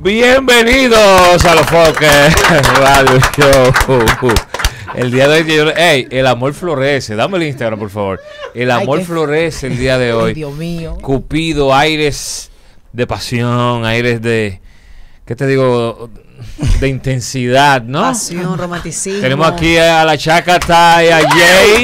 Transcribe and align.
Bienvenidos 0.00 1.44
a 1.44 1.54
los 1.56 1.66
Foques 1.66 2.32
Radio 2.78 3.18
Show. 3.36 4.32
El 4.94 5.10
día 5.10 5.26
de 5.28 5.42
hoy, 5.42 5.56
yo- 5.56 5.70
ey, 5.76 6.06
el 6.10 6.26
amor 6.28 6.54
florece. 6.54 7.16
Dame 7.16 7.38
el 7.38 7.42
Instagram, 7.44 7.80
por 7.80 7.90
favor. 7.90 8.20
El 8.54 8.70
Ay, 8.70 8.82
amor 8.84 9.00
qué- 9.00 9.04
florece 9.04 9.66
el 9.66 9.76
día 9.76 9.98
de 9.98 10.06
Ay, 10.06 10.12
hoy. 10.12 10.34
Dios 10.34 10.54
mío. 10.54 10.96
Cupido, 11.02 11.74
aires 11.74 12.50
de 12.92 13.06
pasión, 13.08 13.84
aires 13.84 14.22
de, 14.22 14.60
¿qué 15.26 15.34
te 15.34 15.46
digo? 15.48 16.08
De 16.78 16.86
intensidad, 16.88 17.82
¿no? 17.82 18.02
Pasión, 18.02 18.56
romanticismo. 18.56 19.20
Tenemos 19.20 19.48
aquí 19.48 19.76
a 19.78 20.04
la 20.04 20.16
Chacata 20.16 21.04
y 21.04 21.08
a 21.08 21.28
Jay. 21.28 21.82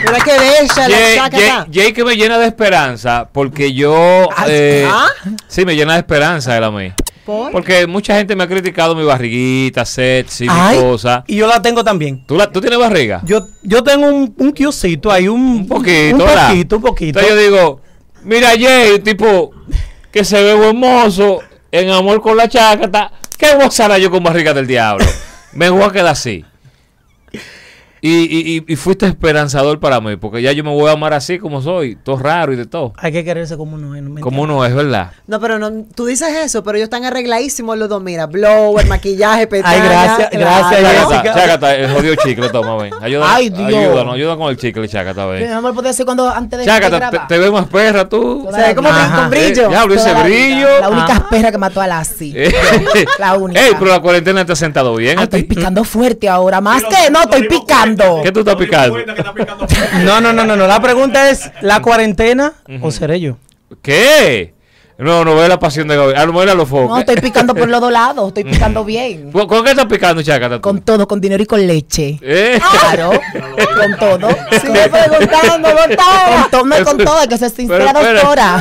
Mira 0.00 0.18
qué 0.24 0.32
bella 0.38 0.88
la 0.88 0.96
Jay, 0.96 1.14
chaca 1.16 1.36
Jay-. 1.38 1.66
Jay 1.72 1.92
que 1.92 2.04
me 2.04 2.16
llena 2.16 2.38
de 2.38 2.46
esperanza, 2.46 3.28
porque 3.32 3.72
yo... 3.72 4.28
eh, 4.46 4.86
¿Ah? 4.90 5.08
Sí, 5.48 5.64
me 5.64 5.76
llena 5.76 5.94
de 5.94 5.98
esperanza 6.00 6.56
él 6.56 6.64
a 6.64 6.70
mí. 6.70 6.92
¿Por? 7.24 7.52
Porque 7.52 7.86
mucha 7.86 8.16
gente 8.16 8.34
me 8.34 8.44
ha 8.44 8.48
criticado 8.48 8.94
mi 8.96 9.04
barriguita, 9.04 9.84
sexy, 9.84 10.44
mi 10.44 10.50
Ay, 10.52 10.78
cosa. 10.80 11.22
Y 11.26 11.36
yo 11.36 11.46
la 11.46 11.60
tengo 11.60 11.84
también. 11.84 12.24
¿Tú, 12.26 12.36
la- 12.36 12.50
¿Tú 12.50 12.60
tienes 12.60 12.78
barriga? 12.78 13.20
Yo, 13.24 13.46
yo 13.62 13.82
tengo 13.84 14.06
un, 14.08 14.34
un 14.38 14.52
kiosito 14.52 15.12
ahí, 15.12 15.28
un, 15.28 15.40
Un 15.40 15.68
poquito, 15.68 16.16
un 16.16 16.18
¿verdad? 16.18 16.48
poquito, 16.48 16.76
un 16.76 16.82
poquito. 16.82 17.18
Entonces 17.20 17.30
yo 17.30 17.50
digo, 17.50 17.80
mira 18.24 18.48
Jay, 18.58 18.98
tipo 19.00 19.52
que 20.10 20.24
se 20.24 20.42
ve 20.42 20.68
hermoso, 20.68 21.40
en 21.70 21.90
amor 21.90 22.20
con 22.22 22.36
la 22.36 22.48
chácata, 22.48 23.12
¿qué 23.38 23.54
voy 23.54 23.64
a 23.64 23.68
hacer 23.68 23.94
yo 24.00 24.10
con 24.10 24.22
barriga 24.24 24.52
del 24.54 24.66
diablo? 24.66 25.04
Me 25.52 25.68
voy 25.68 25.82
a 25.82 25.90
quedar 25.90 26.08
así. 26.08 26.44
Y, 28.02 28.62
y, 28.66 28.76
fuiste 28.76 29.06
esperanzador 29.06 29.78
para 29.78 30.00
mí, 30.00 30.16
porque 30.16 30.40
ya 30.40 30.52
yo 30.52 30.64
me 30.64 30.70
voy 30.70 30.88
a 30.88 30.92
amar 30.92 31.12
así 31.12 31.38
como 31.38 31.60
soy, 31.60 31.96
todo 31.96 32.16
raro 32.16 32.52
y 32.52 32.56
de 32.56 32.64
todo. 32.64 32.94
Hay 32.96 33.12
que 33.12 33.24
quererse 33.24 33.56
como 33.58 33.74
uno 33.76 33.94
es. 33.94 34.02
no 34.02 34.20
Como 34.20 34.42
uno 34.42 34.64
es, 34.64 34.74
¿verdad? 34.74 35.12
No, 35.26 35.38
pero 35.38 35.58
no, 35.58 35.70
tú 35.94 36.06
dices 36.06 36.28
eso, 36.34 36.64
pero 36.64 36.76
ellos 36.78 36.86
están 36.86 37.04
arregladísimos 37.04 37.76
los 37.76 37.88
dos. 37.90 38.02
Mira, 38.02 38.26
blower, 38.26 38.86
maquillaje, 38.86 39.46
pestañas. 39.48 39.84
gracias, 39.84 40.30
gracias, 40.32 40.80
claro. 40.80 41.08
Jessica. 41.08 41.22
Chácata, 41.22 41.40
chácata, 41.40 41.74
el 41.76 41.92
jodido 41.92 42.14
chicle, 42.24 42.48
toma, 42.48 42.76
ven. 42.76 42.94
Ayuda, 43.02 43.34
Ay, 43.34 43.50
Dios. 43.50 43.68
Ayúdanos, 43.68 44.14
ayuda 44.14 44.36
con 44.36 44.48
el 44.50 44.56
chicle, 44.56 44.88
chácata, 44.88 45.26
Mi 45.26 45.32
ven. 45.32 45.52
amor, 45.52 45.74
podía 45.74 45.92
ser 45.92 46.06
cuando 46.06 46.28
antes 46.28 46.58
de, 46.58 46.64
Chácata, 46.64 47.10
te, 47.10 47.18
te 47.28 47.38
ves 47.38 47.52
más 47.52 47.66
perra 47.66 48.08
tú. 48.08 48.48
Se 48.54 48.62
ve 48.62 48.74
como 48.74 48.88
con 48.88 49.30
brillo. 49.30 49.70
Eh, 49.70 49.94
ese 49.94 49.96
Toda 49.96 50.14
la 50.14 50.22
vida. 50.24 50.24
brillo. 50.24 50.80
La 50.80 50.88
única 50.88 51.12
Ajá. 51.12 51.28
perra 51.28 51.50
que 51.52 51.58
mató 51.58 51.80
a 51.80 51.86
Lassie. 51.86 52.32
Eh, 52.50 53.04
La 53.18 53.34
única. 53.36 53.60
Ey, 53.60 53.72
pero 53.78 53.90
la 53.90 54.00
cuarentena 54.00 54.44
te 54.44 54.52
ha 54.52 54.56
sentado 54.56 54.94
bien 54.96 55.18
Ay, 55.18 55.24
estoy 55.24 55.42
picando 55.42 55.84
fuerte 55.84 56.28
ahora. 56.28 56.60
Más 56.60 56.82
que 56.84 57.10
no, 57.10 57.20
estoy 57.22 57.46
picando. 57.46 57.89
¿Qué 58.22 58.32
tú 58.32 58.40
estás 58.40 58.56
picando? 58.56 58.98
No, 60.04 60.20
no, 60.20 60.32
no, 60.32 60.44
no, 60.44 60.56
no. 60.56 60.66
La 60.66 60.80
pregunta 60.80 61.30
es, 61.30 61.50
¿la 61.60 61.80
cuarentena 61.80 62.54
o 62.80 62.90
seré 62.90 63.20
yo? 63.20 63.36
¿Qué? 63.82 64.54
No, 65.00 65.24
no 65.24 65.34
ve 65.34 65.48
la 65.48 65.58
pasión 65.58 65.88
de 65.88 65.96
Gabriel. 65.96 66.20
A 66.20 66.26
lo 66.26 66.32
mejor 66.32 66.48
era 66.48 66.54
los 66.54 66.68
focos. 66.68 66.90
No, 66.90 66.98
estoy 66.98 67.16
picando 67.16 67.54
por 67.54 67.66
los 67.70 67.80
dos 67.80 67.90
lados. 67.90 68.28
Estoy 68.28 68.44
picando 68.44 68.84
bien. 68.84 69.32
¿Con, 69.32 69.46
con 69.46 69.64
qué 69.64 69.70
estás 69.70 69.86
picando, 69.86 70.22
tú? 70.22 70.60
Con 70.60 70.82
todo, 70.82 71.08
con 71.08 71.22
dinero 71.22 71.42
y 71.42 71.46
con 71.46 71.66
leche. 71.66 72.18
Eh. 72.20 72.60
Claro, 72.70 73.12
con 73.76 73.96
todo. 73.98 74.28
Sigue 74.60 74.90
preguntando, 74.90 75.68
con 75.74 75.96
todo. 75.96 76.42
Con 76.42 76.50
todo, 76.50 76.64
no 76.66 76.84
con 76.84 76.98
todo, 76.98 77.28
que 77.28 77.38
ser 77.38 77.50
sincera, 77.50 77.94
doctora. 77.94 78.60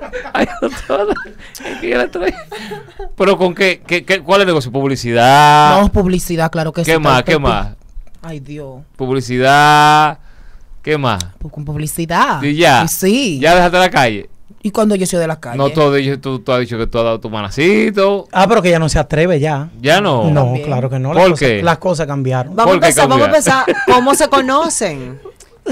Pero 3.16 3.38
con 3.38 3.54
qué, 3.54 3.82
qué, 3.86 4.04
qué- 4.04 4.20
¿cuál 4.20 4.40
es 4.40 4.42
el 4.42 4.46
negocio? 4.48 4.72
Publicidad. 4.72 5.80
No, 5.80 5.88
publicidad, 5.92 6.50
claro 6.50 6.72
que 6.72 6.84
sí. 6.84 6.90
¿Qué 6.90 6.98
más? 6.98 7.22
¿Qué 7.22 7.38
más? 7.38 7.68
Ay, 8.22 8.40
Dios. 8.40 8.82
Publicidad. 8.96 10.18
¿Qué 10.82 10.98
más? 10.98 11.24
Pues 11.38 11.52
con 11.52 11.64
publicidad. 11.64 12.42
Y 12.42 12.56
ya. 12.56 12.84
Y 12.84 12.88
sí. 12.88 13.38
Ya 13.40 13.54
dejaste 13.54 13.78
la 13.78 13.90
calle. 13.90 14.30
¿Y 14.62 14.70
cuando 14.70 14.94
yo 14.94 15.06
soy 15.06 15.20
de 15.20 15.26
la 15.26 15.38
calle? 15.38 15.58
No, 15.58 15.68
todo 15.70 15.92
dicho- 15.92 16.18
tú, 16.20 16.38
tú 16.38 16.52
has 16.52 16.60
dicho 16.60 16.78
que 16.78 16.86
tú 16.86 16.98
has 16.98 17.04
dado 17.04 17.20
tu 17.20 17.28
manacito. 17.30 18.26
Ah, 18.32 18.46
pero 18.48 18.62
que 18.62 18.70
ya 18.70 18.78
no 18.78 18.88
se 18.88 18.98
atreve 18.98 19.38
ya. 19.38 19.68
Ya 19.80 20.00
no. 20.00 20.30
No, 20.30 20.44
También. 20.44 20.66
claro 20.66 20.88
que 20.90 20.98
no. 20.98 21.10
¿Por 21.10 21.16
Las, 21.18 21.28
cosas, 21.30 21.48
qué? 21.48 21.62
las 21.62 21.78
cosas 21.78 22.06
cambiaron. 22.06 22.56
Vamos 22.56 22.70
a 22.70 22.74
¿Por 22.74 22.80
qué 22.80 22.86
empezar, 22.86 23.08
vamos 23.08 23.22
a 23.24 23.26
empezar. 23.26 23.64
¿Cómo 23.86 24.14
se 24.14 24.28
conocen? 24.28 25.20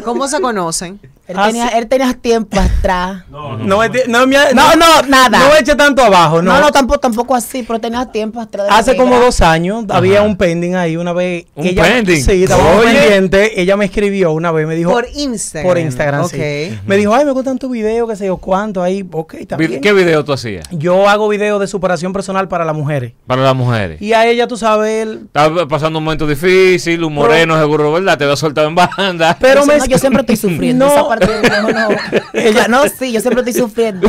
¿Cómo 0.04 0.28
se 0.28 0.41
conocen? 0.41 1.00
Él, 1.28 1.37
Ah, 1.38 1.47
tenía, 1.47 1.69
sí. 1.69 1.75
él 1.78 1.87
tenía 1.87 2.15
tiempo 2.15 2.59
atrás. 2.59 3.22
No, 3.31 3.56
no, 3.56 3.81
No, 4.09 4.27
no, 4.27 5.03
nada. 5.09 5.38
No 5.38 5.56
eche 5.56 5.75
tanto 5.77 6.03
abajo, 6.03 6.43
No, 6.43 6.55
no. 6.55 6.60
no, 6.60 6.72
tampoco, 6.72 6.99
tampoco 7.00 7.34
así, 7.34 7.62
pero 7.62 7.78
tenía 7.78 8.05
tiempo 8.06 8.41
atrás. 8.41 8.66
Hace 8.71 8.97
como 8.97 9.19
dos 9.19 9.41
años 9.41 9.84
había 9.91 10.22
un 10.22 10.37
pending 10.37 10.75
ahí 10.75 10.97
una 10.97 11.12
vez. 11.12 11.47
¿Un 11.55 11.66
ella, 11.66 11.82
pending? 11.84 12.22
Sí, 12.22 12.43
estaba 12.43 12.77
Oye. 12.77 12.93
pendiente. 12.93 13.61
Ella 13.61 13.77
me 13.77 13.84
escribió 13.84 14.32
una 14.32 14.50
vez, 14.53 14.66
me 14.66 14.75
dijo. 14.75 14.91
Por 14.91 15.06
Instagram. 15.15 15.69
Por 15.69 15.78
Instagram, 15.78 16.25
Ok. 16.25 16.31
sí. 16.32 16.78
Me 16.87 16.97
dijo, 16.97 17.15
ay, 17.15 17.25
me 17.25 17.31
gustan 17.32 17.59
tus 17.59 17.71
videos, 17.71 18.09
que 18.09 18.16
sé 18.16 18.27
yo 18.27 18.37
cuánto. 18.38 18.82
Ahí, 18.82 19.06
ok, 19.11 19.34
está 19.34 19.56
bien. 19.56 19.81
¿Qué 19.81 19.93
video 19.93 20.25
tú 20.25 20.32
hacías? 20.32 20.66
Yo 20.71 21.09
hago 21.09 21.28
videos 21.28 21.61
de 21.61 21.66
superación 21.66 22.12
personal 22.12 22.49
para 22.49 22.65
las 22.65 22.75
mujeres. 22.75 23.12
Para 23.27 23.43
las 23.43 23.55
mujeres. 23.55 24.03
Y 24.03 24.12
a 24.12 24.27
ella, 24.27 24.47
tú 24.49 24.56
sabes, 24.56 25.03
él- 25.06 25.21
Estaba 25.27 25.66
pasando 25.69 25.99
un 25.99 26.05
momento 26.05 26.27
difícil, 26.27 27.03
un 27.05 27.15
moreno 27.15 27.59
seguro, 27.59 27.93
¿verdad? 27.93 28.19
Te 28.19 28.25
había 28.25 28.37
soltado 28.37 28.66
en 28.69 28.75
banda. 28.75 29.37
pero 29.41 29.65
me 29.65 29.78
no, 29.78 29.87
yo 29.87 29.99
siempre 29.99 30.21
estoy 30.22 30.37
sufriendo. 30.50 30.87
No. 30.87 31.12
Parte 31.12 31.50
no, 31.62 31.69
no. 31.71 31.89
Ella, 32.33 32.69
no, 32.69 32.84
sí, 32.89 33.12
yo 33.12 33.21
siempre 33.21 33.43
estoy 33.43 33.53
sufriendo. 33.53 34.09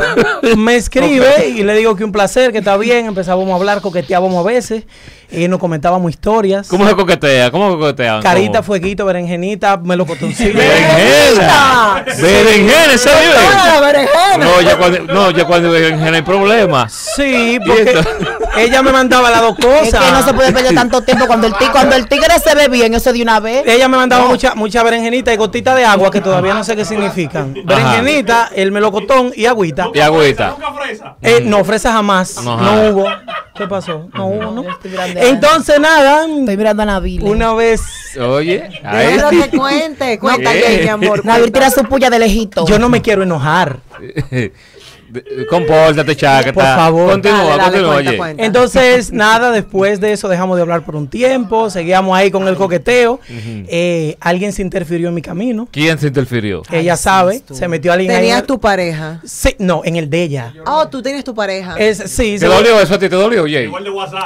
me 0.57 0.75
escribe 0.75 1.49
y 1.49 1.63
le 1.63 1.75
digo 1.75 1.95
que 1.95 2.03
un 2.03 2.11
placer, 2.11 2.51
que 2.51 2.59
está 2.59 2.77
bien. 2.77 3.07
Empezábamos 3.07 3.51
a 3.51 3.55
hablar, 3.55 3.81
coqueteábamos 3.81 4.45
a 4.45 4.47
veces. 4.47 4.83
Y 5.31 5.47
nos 5.47 5.59
comentábamos 5.59 6.11
historias. 6.11 6.67
¿Cómo 6.67 6.87
se 6.87 6.95
coquetea? 6.95 7.49
¿Cómo 7.51 7.71
se 7.71 7.77
coquetean? 7.77 8.21
Carita, 8.21 8.59
¿Cómo? 8.59 8.63
fueguito, 8.63 9.05
berenjenita, 9.05 9.77
melocotoncillo. 9.77 10.53
¡Berenjena! 10.55 12.05
¡Berenjena, 12.05 12.97
¿se 12.97 13.09
vive? 13.09 13.33
¡Ah, 13.51 13.79
berenjena! 13.81 14.45
No, 14.45 14.61
ya 14.61 14.77
cuando, 14.77 14.99
no, 15.13 15.31
ya 15.31 15.45
cuando 15.45 15.71
berenjena 15.71 16.17
hay 16.17 16.21
problemas. 16.21 16.93
Sí, 17.15 17.59
porque? 17.65 17.97
Ella 18.57 18.81
me 18.83 18.91
mandaba 18.91 19.29
las 19.31 19.41
dos 19.41 19.55
Es 19.59 19.65
cosas. 19.65 20.03
que 20.05 20.11
no 20.11 20.23
se 20.23 20.33
puede 20.33 20.51
perder 20.51 20.75
tanto 20.75 21.01
tiempo 21.01 21.25
cuando 21.27 21.47
el, 21.47 21.53
tigre, 21.53 21.71
cuando 21.71 21.95
el 21.95 22.07
tigre 22.07 22.39
se 22.39 22.53
ve 22.55 22.67
bien, 22.67 22.93
eso 22.93 23.11
de 23.13 23.21
una 23.21 23.39
vez. 23.39 23.63
Ella 23.65 23.87
me 23.87 23.97
mandaba 23.97 24.27
mucha, 24.27 24.55
mucha 24.55 24.83
berenjenita 24.83 25.33
y 25.33 25.37
gotita 25.37 25.75
de 25.75 25.85
agua 25.85 26.11
que 26.11 26.21
todavía 26.21 26.53
no 26.53 26.63
sé 26.63 26.75
qué 26.75 26.85
significan. 26.85 27.53
Berenjenita, 27.65 28.49
el 28.55 28.71
melocotón 28.71 29.31
y 29.35 29.45
agüita. 29.45 29.89
Y 29.93 29.99
agüita. 29.99 30.55
Eh, 31.21 31.41
no, 31.45 31.63
fresa 31.63 31.91
jamás. 31.93 32.41
No, 32.43 32.57
No, 32.57 32.63
ajá. 32.71 32.89
hubo. 32.89 33.05
¿Qué 33.55 33.67
pasó? 33.67 34.09
No 34.13 34.27
hubo, 34.27 34.51
¿no? 34.51 34.63
Entonces, 35.15 35.79
nada, 35.79 36.25
Estoy 36.25 36.57
mirando 36.57 36.83
a 36.83 36.85
Nabil. 36.87 37.23
una 37.23 37.53
vez 37.53 37.81
Oye, 38.19 38.63
ahí. 38.83 39.07
Déjalo 39.13 39.29
que 39.29 39.57
cuente. 39.57 40.19
Jay, 40.21 40.79
mi 40.83 40.87
amor. 40.89 41.25
Nabil 41.25 41.51
tira 41.51 41.69
su 41.69 41.83
puya 41.83 42.09
de 42.09 42.19
lejito. 42.19 42.65
yo 42.67 42.79
no 42.79 42.89
me 42.89 43.01
quiero 43.01 43.23
enojar. 43.23 43.77
De- 45.13 45.45
Compórtate, 45.47 46.15
chácata. 46.15 46.53
Por 46.53 46.63
favor. 46.63 47.11
Continúa, 47.11 47.37
Dale, 47.37 47.49
dale, 47.57 47.63
continúa, 47.71 47.93
cuenta, 47.93 48.09
oye. 48.09 48.17
cuenta. 48.17 48.43
Entonces, 48.45 49.11
nada, 49.13 49.51
después 49.51 49.99
de 49.99 50.11
eso 50.13 50.27
dejamos 50.27 50.55
de 50.57 50.63
hablar 50.63 50.83
por 50.83 50.95
un 50.95 51.07
tiempo, 51.07 51.69
seguíamos 51.69 52.17
ahí 52.17 52.31
con 52.31 52.47
el 52.47 52.55
coqueteo. 52.55 53.19
Eh, 53.29 54.17
alguien 54.19 54.51
se 54.53 54.61
interfirió 54.63 55.09
en 55.09 55.13
mi 55.13 55.21
camino. 55.21 55.67
¿Quién 55.71 55.99
se 55.99 56.07
interfirió? 56.07 56.63
Ella 56.71 56.97
sabe, 56.97 57.43
se 57.51 57.67
metió 57.67 57.93
alguien 57.93 58.11
¿Tenías 58.11 58.43
tu 58.45 58.59
pareja? 58.59 59.21
Sí, 59.23 59.55
no, 59.59 59.81
en 59.85 59.95
el 59.97 60.09
de 60.09 60.23
ella. 60.23 60.53
Oh, 60.65 60.87
tú 60.87 61.01
tienes 61.03 61.23
tu 61.23 61.35
pareja. 61.35 61.75
Es, 61.77 61.97
sí, 62.11 62.33
¿Te 62.33 62.39
se- 62.39 62.45
dolió 62.47 62.79
eso 62.79 62.95
a 62.95 62.99
ti? 62.99 63.07
¿Te 63.07 63.15
dolió, 63.15 63.43
Jay? 63.43 63.69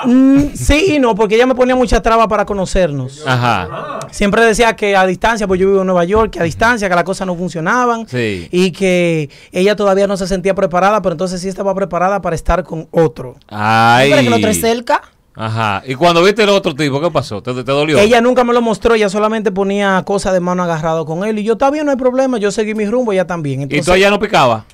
Mm, 0.06 0.54
sí 0.56 0.94
y 0.96 1.00
no, 1.00 1.16
porque 1.16 1.36
ella 1.36 1.46
me 1.46 1.56
ponía 1.56 1.76
mucha 1.76 2.02
traba 2.02 2.28
para 2.28 2.46
conocernos. 2.46 3.24
Ajá. 3.26 4.00
Siempre 4.12 4.44
decía 4.46 4.76
que 4.76 4.96
a 4.96 5.06
distancia, 5.06 5.48
pues 5.48 5.60
yo 5.60 5.68
vivo 5.68 5.82
en 5.82 5.88
Nueva 5.88 6.06
York, 6.06 6.32
que 6.32 6.40
a 6.40 6.44
distancia, 6.44 6.88
que 6.88 6.96
las 6.96 7.04
cosas 7.04 7.28
no 7.28 7.36
funcionaban. 7.36 8.08
Sí. 8.08 8.48
Y 8.52 8.72
que 8.72 9.30
ella 9.52 9.76
todavía 9.76 10.08
no 10.08 10.16
se 10.16 10.28
sentía 10.28 10.54
preparada, 10.54 10.77
pero 11.02 11.14
entonces 11.14 11.42
sí 11.42 11.48
estaba 11.48 11.74
preparada 11.76 12.22
para 12.22 12.36
estar 12.36 12.64
con 12.64 12.88
otro. 12.92 13.36
Ay. 13.48 14.10
Pero 14.12 14.24
que 14.24 14.30
lo 14.48 14.54
cerca. 14.54 15.02
Ajá. 15.36 15.84
¿Y 15.86 15.94
cuando 15.96 16.24
viste 16.24 16.44
el 16.44 16.50
otro 16.50 16.74
tipo, 16.74 17.00
qué 17.00 17.12
pasó? 17.12 17.44
¿Te, 17.44 17.54
te 17.54 17.64
dolió? 17.64 18.00
Ella 18.00 18.22
nunca 18.22 18.44
me 18.44 18.54
lo 18.54 18.62
mostró, 18.62 18.96
ella 18.96 19.08
solamente 19.10 19.52
ponía 19.52 20.02
cosas 20.04 20.34
de 20.34 20.40
mano 20.40 20.64
agarrado 20.64 21.06
con 21.06 21.24
él. 21.26 21.38
Y 21.40 21.44
yo, 21.44 21.54
está 21.54 21.70
bien, 21.70 21.86
no 21.86 21.92
hay 21.92 21.98
problema, 21.98 22.38
yo 22.40 22.52
seguí 22.52 22.74
mi 22.74 22.86
rumbo, 22.88 23.12
ella 23.14 23.28
también. 23.28 23.62
¿Y 23.70 23.82
tú 23.82 23.92
allá 23.92 24.10
no 24.10 24.20
picaba? 24.20 24.66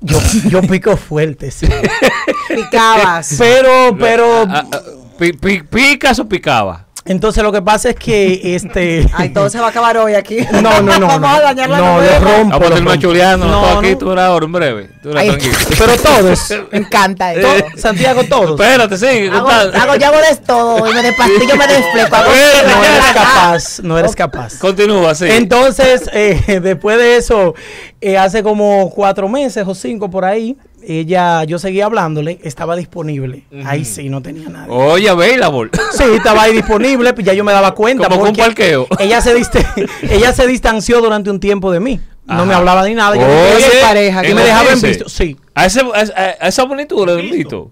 yo, 0.00 0.18
yo 0.50 0.60
pico 0.62 0.96
fuerte, 0.96 1.50
sí. 1.50 1.66
Picabas. 2.48 3.34
Pero, 3.38 3.96
pero, 3.98 4.44
Ah, 4.48 4.64
ah, 4.72 4.80
pi- 5.18 5.32
pi- 5.32 5.62
¿Picas 5.62 6.18
o 6.18 6.28
picaba? 6.28 6.85
Entonces 7.06 7.42
lo 7.42 7.52
que 7.52 7.62
pasa 7.62 7.90
es 7.90 7.96
que, 7.96 8.40
este... 8.56 9.08
Ay, 9.14 9.30
todo 9.30 9.48
se 9.50 9.58
va 9.58 9.66
a 9.66 9.70
acabar 9.70 9.96
hoy 9.98 10.14
aquí. 10.14 10.38
No, 10.52 10.82
no, 10.82 10.98
no. 10.98 11.06
Vamos 11.06 11.20
no. 11.20 11.28
a 11.36 11.40
dañar 11.40 11.70
la 11.70 11.78
No, 11.78 11.84
novela. 11.96 12.18
lo 12.20 12.26
rompo. 12.38 12.58
Vamos 12.58 12.80
a 12.80 12.82
machuleando. 12.82 13.46
No, 13.46 13.60
No, 13.74 13.78
aquí, 13.78 13.94
tú 13.96 14.10
eras 14.12 14.26
ahora 14.26 14.46
en 14.46 14.52
breve. 14.52 14.90
Tú 15.02 15.10
eras 15.10 15.22
Ay. 15.22 15.28
tranquilo. 15.28 15.56
Pero 15.78 15.96
todos. 15.98 16.52
Me 16.72 16.78
encanta 16.78 17.32
To- 17.34 17.38
eso. 17.40 17.64
Santiago, 17.76 18.24
todos. 18.24 18.60
Espérate, 18.60 18.96
sigue. 18.98 19.30
Hago, 19.30 19.48
hago, 19.48 19.94
yo 19.96 20.06
hago 20.06 20.18
de 20.18 20.36
todo. 20.46 20.90
Y 20.90 20.94
me 20.94 21.02
despastillo, 21.02 21.56
me 21.56 21.66
desfleco. 21.66 22.16
No 22.16 22.84
eres 22.84 23.04
capaz, 23.14 23.80
no 23.82 23.98
eres 23.98 24.16
capaz. 24.16 24.58
Continúa, 24.58 25.14
sí. 25.14 25.26
Entonces, 25.28 26.08
eh, 26.12 26.60
después 26.62 26.98
de 26.98 27.16
eso, 27.16 27.54
eh, 28.00 28.16
hace 28.18 28.42
como 28.42 28.90
cuatro 28.90 29.28
meses 29.28 29.64
o 29.66 29.74
cinco 29.74 30.10
por 30.10 30.24
ahí, 30.24 30.56
ella, 30.86 31.44
yo 31.44 31.58
seguía 31.58 31.86
hablándole, 31.86 32.38
estaba 32.42 32.76
disponible. 32.76 33.44
Ahí 33.64 33.84
sí, 33.84 34.08
no 34.08 34.22
tenía 34.22 34.48
nada. 34.48 34.68
Oye, 34.68 35.08
available. 35.08 35.70
Sí, 35.92 36.04
estaba 36.14 36.42
ahí 36.42 36.52
disponible, 36.52 37.12
pues 37.12 37.26
ya 37.26 37.32
yo 37.32 37.44
me 37.44 37.52
daba 37.52 37.74
cuenta. 37.74 38.08
Como 38.08 38.20
con 38.20 38.30
un 38.30 38.36
parqueo. 38.36 38.86
Ella 38.98 39.20
se, 39.20 39.34
diste- 39.36 39.66
ella 40.10 40.32
se 40.32 40.46
distanció 40.46 41.00
durante 41.00 41.30
un 41.30 41.40
tiempo 41.40 41.70
de 41.72 41.80
mí. 41.80 42.00
No 42.24 42.44
me 42.46 42.54
hablaba 42.54 42.86
ni 42.86 42.94
nada. 42.94 43.16
Yo 43.16 43.22
Oye, 43.22 43.56
Oye, 43.56 43.80
pareja, 43.82 44.24
y 44.24 44.28
que 44.28 44.34
me 44.34 44.42
dejaba 44.42 44.72
en 44.72 44.80
visto. 44.80 45.08
Sí. 45.08 45.36
A, 45.54 45.66
ese, 45.66 45.80
a, 45.80 46.48
esa 46.48 46.64
bonitud 46.64 47.06
le 47.06 47.16
visto. 47.16 47.70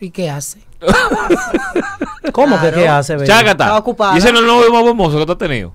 ¿Y 0.00 0.10
qué 0.10 0.30
hace? 0.30 0.60
¿Cómo 2.32 2.60
que 2.60 2.70
qué 2.70 2.88
hace? 2.88 3.16
Chácata. 3.24 3.76
Ocupada. 3.76 4.14
Y 4.14 4.18
ese 4.18 4.32
no 4.32 4.38
es 4.38 4.42
el 4.42 4.48
novio 4.48 4.72
más 4.72 4.84
hermoso 4.84 5.18
que 5.18 5.26
tú 5.26 5.32
has 5.32 5.38
tenido. 5.38 5.72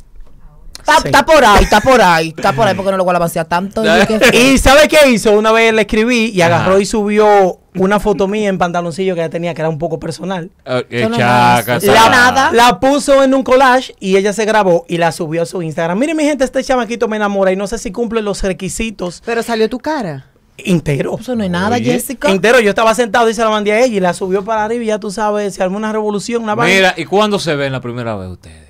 Está, 0.86 0.98
Sí. 1.02 1.08
está 1.08 1.26
por 1.26 1.46
ahí, 1.46 1.64
está 1.64 1.80
por 1.80 2.02
ahí, 2.02 2.34
está 2.36 2.52
por 2.52 2.68
ahí 2.68 2.76
porque 2.76 2.92
no 2.92 2.98
lo 2.98 3.06
voy 3.06 3.16
a 3.16 3.20
vaciar 3.20 3.46
tanto. 3.46 3.84
Ya. 3.86 4.04
y 4.04 4.06
que- 4.06 4.38
¿Y 4.38 4.58
sabe 4.58 4.90
qué 4.90 5.10
hizo? 5.10 5.32
Una 5.32 5.52
vez 5.54 5.74
le 5.74 5.82
escribí 5.84 6.32
y 6.34 6.42
agarró 6.42 6.80
y 6.80 6.86
subió 6.86 7.60
una 7.76 8.00
foto 8.02 8.28
mía 8.28 8.50
en 8.50 8.58
pantaloncillo 8.58 9.16
que 9.16 9.22
ella 9.22 9.30
tenía 9.30 9.54
que 9.54 9.62
era 9.62 9.70
un 9.70 9.78
poco 9.80 9.98
personal. 10.00 10.52
No 10.66 10.80
eso 10.90 11.10
La, 11.10 12.10
nada. 12.10 12.52
la 12.52 12.80
puso 12.82 13.24
en 13.24 13.34
un 13.34 13.44
collage 13.44 13.96
y 14.02 14.18
ella 14.18 14.34
se 14.34 14.44
grabó 14.46 14.86
y 14.90 14.98
la 14.98 15.12
subió 15.14 15.44
a 15.44 15.46
su 15.46 15.62
Instagram. 15.62 15.98
Miren, 15.98 16.18
mi 16.18 16.26
gente, 16.26 16.44
este 16.44 16.62
chamaquito 16.64 17.08
me 17.08 17.16
enamora 17.16 17.52
y 17.52 17.56
no 17.56 17.66
sé 17.66 17.78
si 17.78 17.92
cumple 17.94 18.22
los 18.22 18.44
requisitos 18.44 19.24
Pero 19.26 19.42
salió 19.42 19.70
tu 19.70 19.80
cara. 19.80 20.26
enteros. 20.58 21.22
Eso 21.22 21.36
no 21.36 21.44
es 21.46 21.50
nada, 21.50 21.78
Oye. 21.78 21.86
Jessica. 21.94 22.30
Entero, 22.30 22.60
yo 22.60 22.70
estaba 22.70 22.94
sentado 22.94 23.28
y 23.30 23.34
se 23.34 23.42
la 23.42 23.50
mandé 23.50 23.72
a 23.72 23.80
ella 23.86 23.96
y 23.96 24.00
la 24.02 24.14
subió 24.14 24.44
para 24.46 24.66
arriba 24.66 24.84
y 24.84 24.88
ya 24.88 25.00
tú 25.00 25.10
sabes, 25.10 25.56
se 25.56 25.64
armó 25.64 25.78
una 25.78 25.92
revolución, 25.92 26.44
una 26.44 26.54
vaina. 26.56 26.76
Mira, 26.76 26.94
¿y 26.98 27.06
cuándo 27.06 27.40
se 27.40 27.56
ven 27.56 27.72
la 27.72 27.80
primera 27.82 28.16
vez 28.16 28.30
ustedes? 28.30 28.68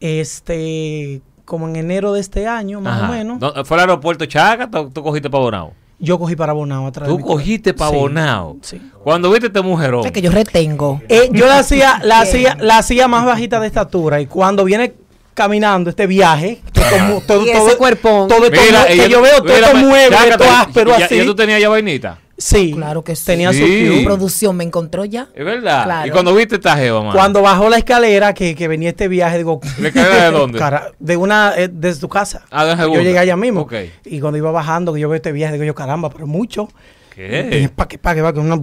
Este, 0.00 1.20
como 1.44 1.68
en 1.68 1.76
enero 1.76 2.12
de 2.12 2.20
este 2.20 2.46
año, 2.46 2.80
más 2.80 3.02
Ajá. 3.02 3.08
o 3.10 3.12
menos. 3.12 3.38
¿Dó- 3.38 3.64
¿Fue 3.64 3.76
al 3.76 3.80
aeropuerto 3.82 4.24
Chácata 4.26 4.80
o 4.80 4.88
tú 4.88 5.02
cogiste 5.02 5.28
para 5.30 5.42
Bonao? 5.44 5.72
Yo 5.98 6.18
cogí 6.18 6.34
para 6.36 6.52
Bonao 6.52 6.86
atrás. 6.88 7.08
Tú 7.08 7.18
cogiste 7.20 7.72
para 7.74 7.90
Sí, 7.90 7.96
Bonao. 7.96 8.56
Sí. 8.62 8.80
Cuando 9.02 9.30
viste 9.30 9.46
este 9.46 9.60
mujerón. 9.62 10.04
Es 10.04 10.12
que 10.12 10.20
yo 10.22 10.30
retengo. 10.30 11.00
Eh, 11.08 11.28
yo 11.32 11.46
la 11.46 11.58
hacía, 11.58 12.00
la 12.02 12.20
hacía, 12.20 12.56
la 12.60 12.78
hacía 12.78 13.06
más 13.08 13.24
bajita 13.24 13.60
de 13.60 13.66
estatura 13.68 14.20
y 14.20 14.26
cuando 14.26 14.64
viene 14.64 14.94
caminando 15.34 15.90
este 15.90 16.06
viaje, 16.06 16.62
que 16.72 16.80
como 16.90 17.20
todo, 17.20 17.44
Y 17.44 17.50
ese 17.50 17.58
todo- 17.58 17.78
cuerpón. 17.78 18.28
todo 18.28 18.44
esto 18.46 18.60
Mira, 18.66 18.86
que 18.86 18.92
ella- 18.94 19.06
yo 19.08 19.20
veo 19.22 19.42
todo 19.42 19.54
mira, 19.54 19.74
me- 19.74 19.82
mueble, 19.84 20.16
esto 20.28 20.44
áspero 20.44 20.96
ya, 20.98 21.06
así. 21.06 21.16
¿Ya 21.18 21.24
tú 21.24 21.34
tenías 21.34 21.60
ya 21.60 21.68
vainita? 21.68 22.18
Sí, 22.36 22.72
Claro 22.74 23.02
que 23.04 23.14
sí. 23.14 23.24
tenía 23.26 23.52
su 23.52 23.58
Sí. 23.64 23.88
cue. 23.88 24.02
Producción 24.04 24.56
me 24.56 24.64
encontró 24.64 25.04
ya. 25.04 25.28
Es 25.34 25.44
verdad. 25.44 25.84
Claro. 25.84 26.08
Y 26.08 26.10
cuando 26.10 26.34
viste 26.34 26.56
esta 26.56 26.76
jeva. 26.76 27.12
Cuando 27.12 27.42
bajó 27.42 27.68
la 27.70 27.78
escalera 27.78 28.34
que, 28.34 28.54
que 28.56 28.66
venía 28.66 28.88
este 28.90 29.06
viaje, 29.06 29.36
digo, 29.38 29.60
¿La 29.80 29.88
escalera 29.88 30.24
de 30.24 30.30
dónde? 30.32 30.58
cara- 30.58 30.90
de 30.98 31.16
una, 31.16 31.52
eh, 31.56 31.68
desde 31.72 32.00
tu 32.00 32.08
casa. 32.08 32.42
Ah, 32.50 32.64
de 32.64 32.76
yo 32.76 33.00
llegué 33.00 33.18
allá 33.20 33.36
mismo. 33.36 33.60
Ok. 33.62 33.74
Y 34.06 34.18
cuando 34.20 34.36
iba 34.38 34.50
bajando, 34.50 34.92
que 34.92 35.00
yo 35.00 35.08
veo 35.08 35.16
este 35.16 35.30
viaje, 35.32 35.52
digo 35.54 35.64
yo, 35.64 35.74
caramba, 35.76 36.10
pero 36.10 36.26
mucho. 36.26 36.68
¿Qué? 37.14 37.70
Pa' 37.76 37.86
que, 37.86 37.96
pa' 37.98 38.12
que, 38.16 38.22
pa' 38.22 38.32
que, 38.32 38.40
una, 38.40 38.60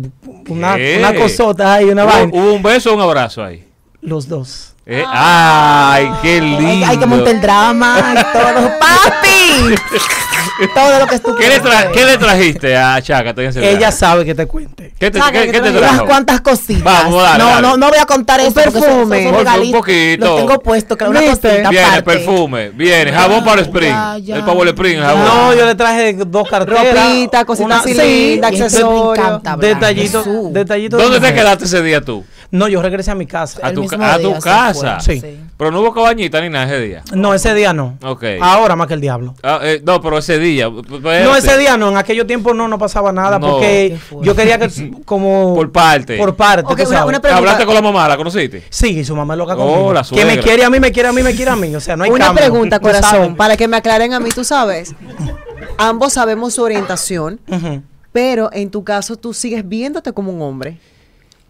una, 0.49 0.75
¿Qué? 0.75 0.97
una 0.99 1.15
cosota 1.15 1.75
ahí, 1.75 1.85
una 1.85 2.03
¿Hubo, 2.03 2.11
vaina. 2.11 2.31
hubo 2.33 2.53
un 2.53 2.61
beso 2.63 2.91
o 2.91 2.95
un 2.95 3.01
abrazo 3.01 3.41
ahí? 3.41 3.65
Los 4.01 4.27
dos. 4.27 4.73
Eh, 4.85 5.03
Ay, 5.07 6.09
qué 6.21 6.33
Hay, 6.33 6.41
lindo. 6.41 6.85
hay 6.87 6.97
que 6.97 7.05
montar 7.05 7.35
el 7.35 7.39
drama 7.39 8.13
y 8.13 8.37
todo. 8.37 8.71
¡Papi! 8.79 9.75
Todo 10.73 10.99
lo 10.99 11.07
que 11.07 11.19
tú 11.19 11.35
¿Qué 11.35 11.47
le, 11.49 11.61
¿Qué 11.93 12.05
le 12.05 12.17
trajiste 12.17 12.75
a 12.77 12.97
ese 12.99 13.71
Ella 13.71 13.91
sabe 13.91 14.25
que 14.25 14.35
te 14.35 14.45
cuente. 14.45 14.93
¿Qué 14.99 15.09
te, 15.11 15.17
Saca, 15.19 15.31
qué- 15.31 15.45
que 15.47 15.51
qué 15.53 15.61
te 15.61 15.71
trajo? 15.71 15.93
Unas 15.95 16.03
cuantas 16.03 16.41
cositas. 16.41 16.83
Vamos, 16.83 17.23
dale, 17.23 17.37
no, 17.43 17.49
dale. 17.49 17.61
no, 17.61 17.77
no 17.77 17.89
voy 17.89 17.97
a 17.97 18.05
contar 18.05 18.39
Un 18.39 18.45
eso. 18.47 18.53
perfume. 18.55 19.19
eso 19.27 19.41
es 19.41 19.59
Un 19.59 19.71
poquito. 19.71 20.25
Lo 20.25 20.35
tengo 20.35 20.59
puesto, 20.59 20.97
que 20.97 21.05
una 21.05 21.19
¿Viste? 21.21 21.49
cosita 21.49 21.69
Viene 21.69 21.85
aparte. 21.85 22.03
perfume, 22.03 22.69
viene 22.69 23.11
jabón 23.11 23.43
para 23.43 23.61
el 23.61 23.65
spring. 23.67 23.89
Ya, 23.91 24.17
ya. 24.19 24.35
el 24.37 24.43
Power 24.43 24.67
Spring, 24.69 24.97
el 24.97 25.03
jabón. 25.03 25.25
No, 25.25 25.53
yo 25.55 25.65
le 25.65 25.75
traje 25.75 26.13
dos 26.13 26.47
carteras. 26.47 26.93
Ropita, 26.93 27.45
cositas 27.45 27.65
una- 27.65 27.79
así 27.79 27.93
sí, 27.95 28.31
lindas, 28.31 28.51
accesorios. 28.51 29.17
hablar. 29.19 29.57
Detallito, 29.57 30.97
¿Dónde 30.97 31.19
te 31.19 31.33
quedaste 31.33 31.65
ese 31.65 31.81
día 31.81 32.01
tú? 32.01 32.23
No, 32.51 32.67
yo 32.67 32.81
regresé 32.81 33.11
a 33.11 33.15
mi 33.15 33.25
casa. 33.25 33.59
A 33.63 33.69
El 33.69 33.75
tu, 33.75 33.81
mismo 33.81 33.97
ca- 33.97 34.13
a 34.15 34.19
tu 34.19 34.27
día 34.27 34.35
se 34.35 34.49
casa. 34.49 34.99
fue, 34.99 35.19
Sí. 35.19 35.37
Pero 35.57 35.71
no 35.71 35.79
hubo 35.79 35.93
cabañita 35.93 36.41
ni 36.41 36.49
nada 36.49 36.65
ese 36.65 36.81
día. 36.81 37.03
No, 37.13 37.33
ese 37.33 37.53
día 37.53 37.71
no. 37.71 37.97
Ok. 38.03 38.23
Ahora 38.41 38.75
más 38.75 38.87
que 38.87 38.95
el 38.95 38.99
diablo. 39.01 39.35
Ah, 39.43 39.59
eh, 39.63 39.81
no, 39.85 40.01
pero 40.01 40.17
ese 40.17 40.37
día. 40.39 40.69
No, 40.69 41.35
ese 41.35 41.57
día 41.57 41.77
no. 41.77 41.89
En 41.91 41.97
aquellos 41.97 42.27
tiempos 42.27 42.53
no, 42.55 42.67
no 42.67 42.77
pasaba 42.77 43.13
nada 43.13 43.39
No. 43.39 43.51
porque 43.51 43.97
yo 44.21 44.35
quería 44.35 44.57
que 44.59 44.69
como 45.05 45.53
Por 45.55 45.71
parte. 45.71 46.17
por 46.17 46.35
parte. 46.35 46.65
Ok, 46.73 46.81
tú 46.83 46.89
una- 46.89 47.05
una 47.05 47.19
pregunta. 47.21 47.37
¿Hablaste 47.37 47.65
con 47.65 47.75
la 47.75 47.81
mamá? 47.81 48.07
¿La 48.09 48.17
conociste? 48.17 48.63
Sí, 48.69 49.05
su 49.05 49.15
mamá 49.15 49.33
es 49.35 49.37
loca 49.37 49.53
Oh, 49.55 49.57
conmigo. 49.57 49.93
la 49.93 50.03
que 50.03 50.25
me 50.25 50.37
quiere 50.39 50.65
a 50.65 50.69
mí, 50.69 50.79
me 50.79 50.91
quiere 50.91 51.07
a 51.09 51.13
mí, 51.13 51.21
me 51.23 51.33
quiere 51.33 51.51
a 51.51 51.55
mí. 51.55 51.73
O 51.75 51.79
sea, 51.79 51.95
no 51.95 52.03
hay 52.03 52.09
Una 52.11 52.25
cambio. 52.25 52.43
pregunta, 52.43 52.79
corazón, 52.79 53.35
para 53.37 53.55
que 53.55 53.67
me 53.67 53.77
aclaren 53.77 54.13
a 54.13 54.19
mí, 54.19 54.29
tú 54.29 54.43
sabes. 54.43 54.93
Ambos 55.77 56.13
sabemos 56.13 56.53
su 56.55 56.63
orientación, 56.63 57.39
pero 58.11 58.49
en 58.51 58.69
tu 58.71 58.83
caso 58.83 59.15
tú 59.15 59.33
sigues 59.33 59.65
viéndote 59.67 60.11
como 60.11 60.31
un 60.33 60.41
hombre. 60.41 60.79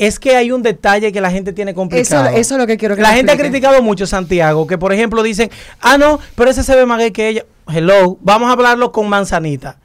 Es 0.04 0.20
que 0.20 0.36
hay 0.36 0.52
un 0.52 0.64
detalle 0.64 1.12
que 1.12 1.22
la 1.22 1.30
gente 1.30 1.54
tiene 1.54 1.76
complicado. 1.76 2.26
Eso- 2.30 2.36
eso 2.38 2.56
es 2.56 2.60
lo 2.60 2.66
que 2.66 2.76
quiero 2.76 2.96
que 2.96 3.04
La 3.04 3.10
me 3.10 3.16
gente 3.18 3.34
ha 3.34 3.38
criticado 3.38 3.84
mucho 3.84 4.06
a 4.06 4.08
Santiago, 4.08 4.66
que 4.66 4.80
por 4.80 4.92
ejemplo 4.92 5.22
dicen, 5.22 5.52
ah, 5.80 5.96
no, 6.00 6.20
pero 6.34 6.50
ese 6.50 6.64
se 6.64 6.76
ve 6.76 6.88
más 6.88 6.98
gay 6.98 7.12
que 7.12 7.28
ella. 7.28 7.46
Hello, 7.72 8.18
vamos 8.22 8.50
a 8.50 8.54
hablarlo 8.54 8.92
con 8.92 9.08
manzanita. 9.08 9.78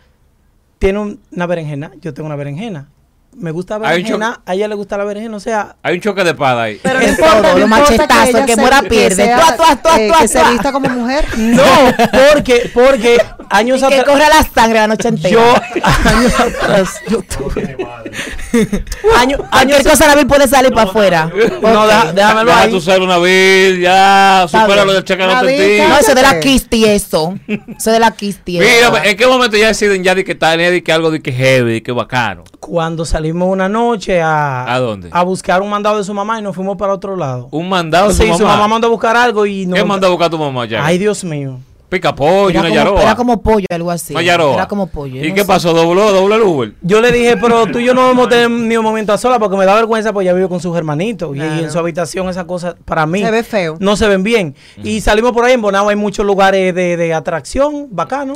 Tiene 0.79 1.01
un- 1.01 1.21
una 1.33 1.45
berenjena, 1.47 1.91
yo 2.01 2.15
tengo 2.15 2.27
una 2.29 2.37
berenjena. 2.37 2.89
Me 3.39 3.51
gusta 3.51 3.79
la 3.79 3.91
berenjena, 3.91 4.41
a 4.47 4.55
ella 4.55 4.67
le 4.69 4.75
gusta 4.77 4.97
la 4.97 5.05
berenjena, 5.05 5.37
o 5.37 5.41
sea, 5.41 5.77
Hay 5.83 5.97
un 5.97 6.01
choque 6.01 6.25
de 6.25 6.31
espada 6.31 6.63
ahí. 6.63 6.81
Pero 6.83 6.99
Es 7.01 7.19
todo, 7.19 7.59
los 7.59 7.69
machetazos, 7.69 8.35
el 8.35 8.47
que 8.47 8.57
muera 8.57 8.81
pierde. 8.85 9.15
sea- 9.27 9.55
tuá, 9.55 9.77
tuá, 9.77 10.01
eh, 10.01 10.11
que 10.23 10.29
se 10.29 10.43
vista 10.45 10.73
como 10.73 10.89
mujer. 10.89 11.27
no, 11.37 11.63
porque, 12.33 12.71
porque 12.73 13.19
años 13.57 13.79
Y 13.83 13.87
que 13.89 13.95
atrás. 14.01 14.05
corre 14.05 14.25
la 14.29 14.43
sangre 14.55 14.79
la 14.81 14.87
noche 14.89 15.09
entera. 15.09 15.31
Yo, 15.31 15.41
años 16.05 16.41
atrás, 16.41 17.01
yo 17.09 17.23
tuve. 17.23 17.77
Año- 19.17 19.37
Cualquier 19.39 19.77
años 19.79 19.83
cosa 19.83 20.07
la 20.07 20.15
vil 20.15 20.27
puede 20.27 20.47
salir 20.49 20.73
para 20.73 20.89
afuera. 20.89 21.31
No, 21.63 21.87
déjamelo 22.13 22.47
Deja 22.51 22.61
ahí. 22.63 22.71
tu 22.71 22.81
ser 22.81 23.01
una 23.03 23.19
vil, 23.19 23.81
ya. 23.81 24.47
Supera 24.49 24.85
lo 24.85 24.93
del 24.93 25.05
chaca 25.05 25.27
no 25.27 25.43
No, 25.43 25.49
eso 25.99 26.15
de 26.15 26.23
la. 26.23 26.41
Kisti, 26.41 26.85
eso. 26.85 27.35
Eso 27.77 27.91
de 27.91 27.99
la 28.01 28.11
Kisti. 28.13 28.59
eso. 28.59 28.91
Mira, 28.93 29.05
¿en 29.11 29.17
qué 29.17 29.27
momento 29.27 29.57
ya 29.57 29.69
deciden 29.69 30.03
ya 30.05 30.15
de 30.15 30.25
que 30.25 30.33
está 30.33 30.57
de 30.57 30.83
que 30.83 30.93
algo 30.93 31.11
de 31.11 31.21
que 31.21 31.33
heavy, 31.33 31.73
de 31.75 31.83
que 31.83 31.93
bacano? 31.93 32.45
Cuando 32.61 33.05
salimos 33.05 33.49
una 33.49 33.69
noche 33.69 34.21
a, 34.21 34.73
¿A 34.73 34.79
dónde? 34.79 35.09
a 35.13 35.23
buscar 35.23 35.63
un 35.63 35.71
mandado 35.71 35.99
de 35.99 36.05
su 36.05 36.13
mamá 36.15 36.39
y 36.39 36.43
nos 36.43 36.55
fuimos 36.55 36.77
para 36.77 36.93
otro 36.93 37.17
lado. 37.17 37.49
Un 37.51 37.69
mandado 37.69 38.09
de 38.09 38.15
sí, 38.15 38.27
su 38.29 38.39
su 38.39 38.43
mamá. 38.45 38.57
mamá 38.57 38.69
mandó 38.69 38.87
a 38.89 38.91
buscar 38.91 39.17
algo 39.17 39.47
y 39.47 39.67
no. 39.67 39.75
¿Qué 39.77 39.85
mandó 39.85 40.07
a 40.07 40.11
buscar 40.11 40.31
tu 40.31 40.39
mamá 40.39 40.67
ya? 40.67 40.85
Ay, 40.85 40.99
Dios 40.99 41.23
mío. 41.25 41.59
Pica 41.89 42.13
pollo, 42.17 42.51
Era 42.51 42.61
una 42.63 42.69
como, 42.69 42.75
yaroa. 42.75 43.03
era 43.03 43.15
como 43.15 43.41
pollo, 43.43 43.67
algo 43.71 43.91
así. 43.93 44.13
Una 44.13 44.23
yaroa. 44.23 44.55
Era 44.55 44.67
como 44.67 44.89
pollo. 44.89 45.25
¿Y 45.25 45.29
no 45.29 45.35
qué 45.37 45.43
sé. 45.43 45.47
pasó? 45.47 45.73
¿Dobló, 45.73 46.11
dobló 46.13 46.35
el 46.35 46.43
Uber? 46.43 46.73
Yo 46.83 47.01
le 47.01 47.13
dije, 47.13 47.37
pero 47.37 47.65
tú 47.69 47.79
y 47.79 47.85
yo 47.85 47.95
no 47.95 48.03
vamos 48.09 48.27
a 48.27 48.31
tener 48.31 48.51
ni 48.51 48.77
un 48.77 48.83
momento 48.85 49.13
a 49.13 49.19
sola 49.19 49.39
porque 49.39 49.57
me 49.57 49.65
da 49.65 49.75
vergüenza 49.77 50.13
porque 50.13 50.25
ella 50.25 50.35
vive 50.35 50.49
con 50.49 50.59
sus 50.59 50.77
hermanitos 50.77 51.37
y- 51.37 51.41
en 51.41 51.71
su 51.71 51.79
habitación 51.79 52.29
esas 52.29 52.45
cosas 52.45 52.75
para 52.85 53.07
mí 53.07 53.23
Se 53.23 53.31
ve 53.31 53.45
feo. 53.45 53.77
no 53.79 53.95
se 53.97 54.09
ven 54.09 54.25
bien. 54.25 54.57
Y 54.83 55.01
salimos 55.01 55.31
por 55.31 55.45
ahí 55.45 55.53
en 55.53 55.63
Bonao, 55.63 55.89
hay 55.89 55.95
muchos 55.95 56.27
lugares 56.27 56.75
de, 56.75 56.97
de 56.97 57.15
atracción, 57.15 57.87
bacano, 57.93 58.35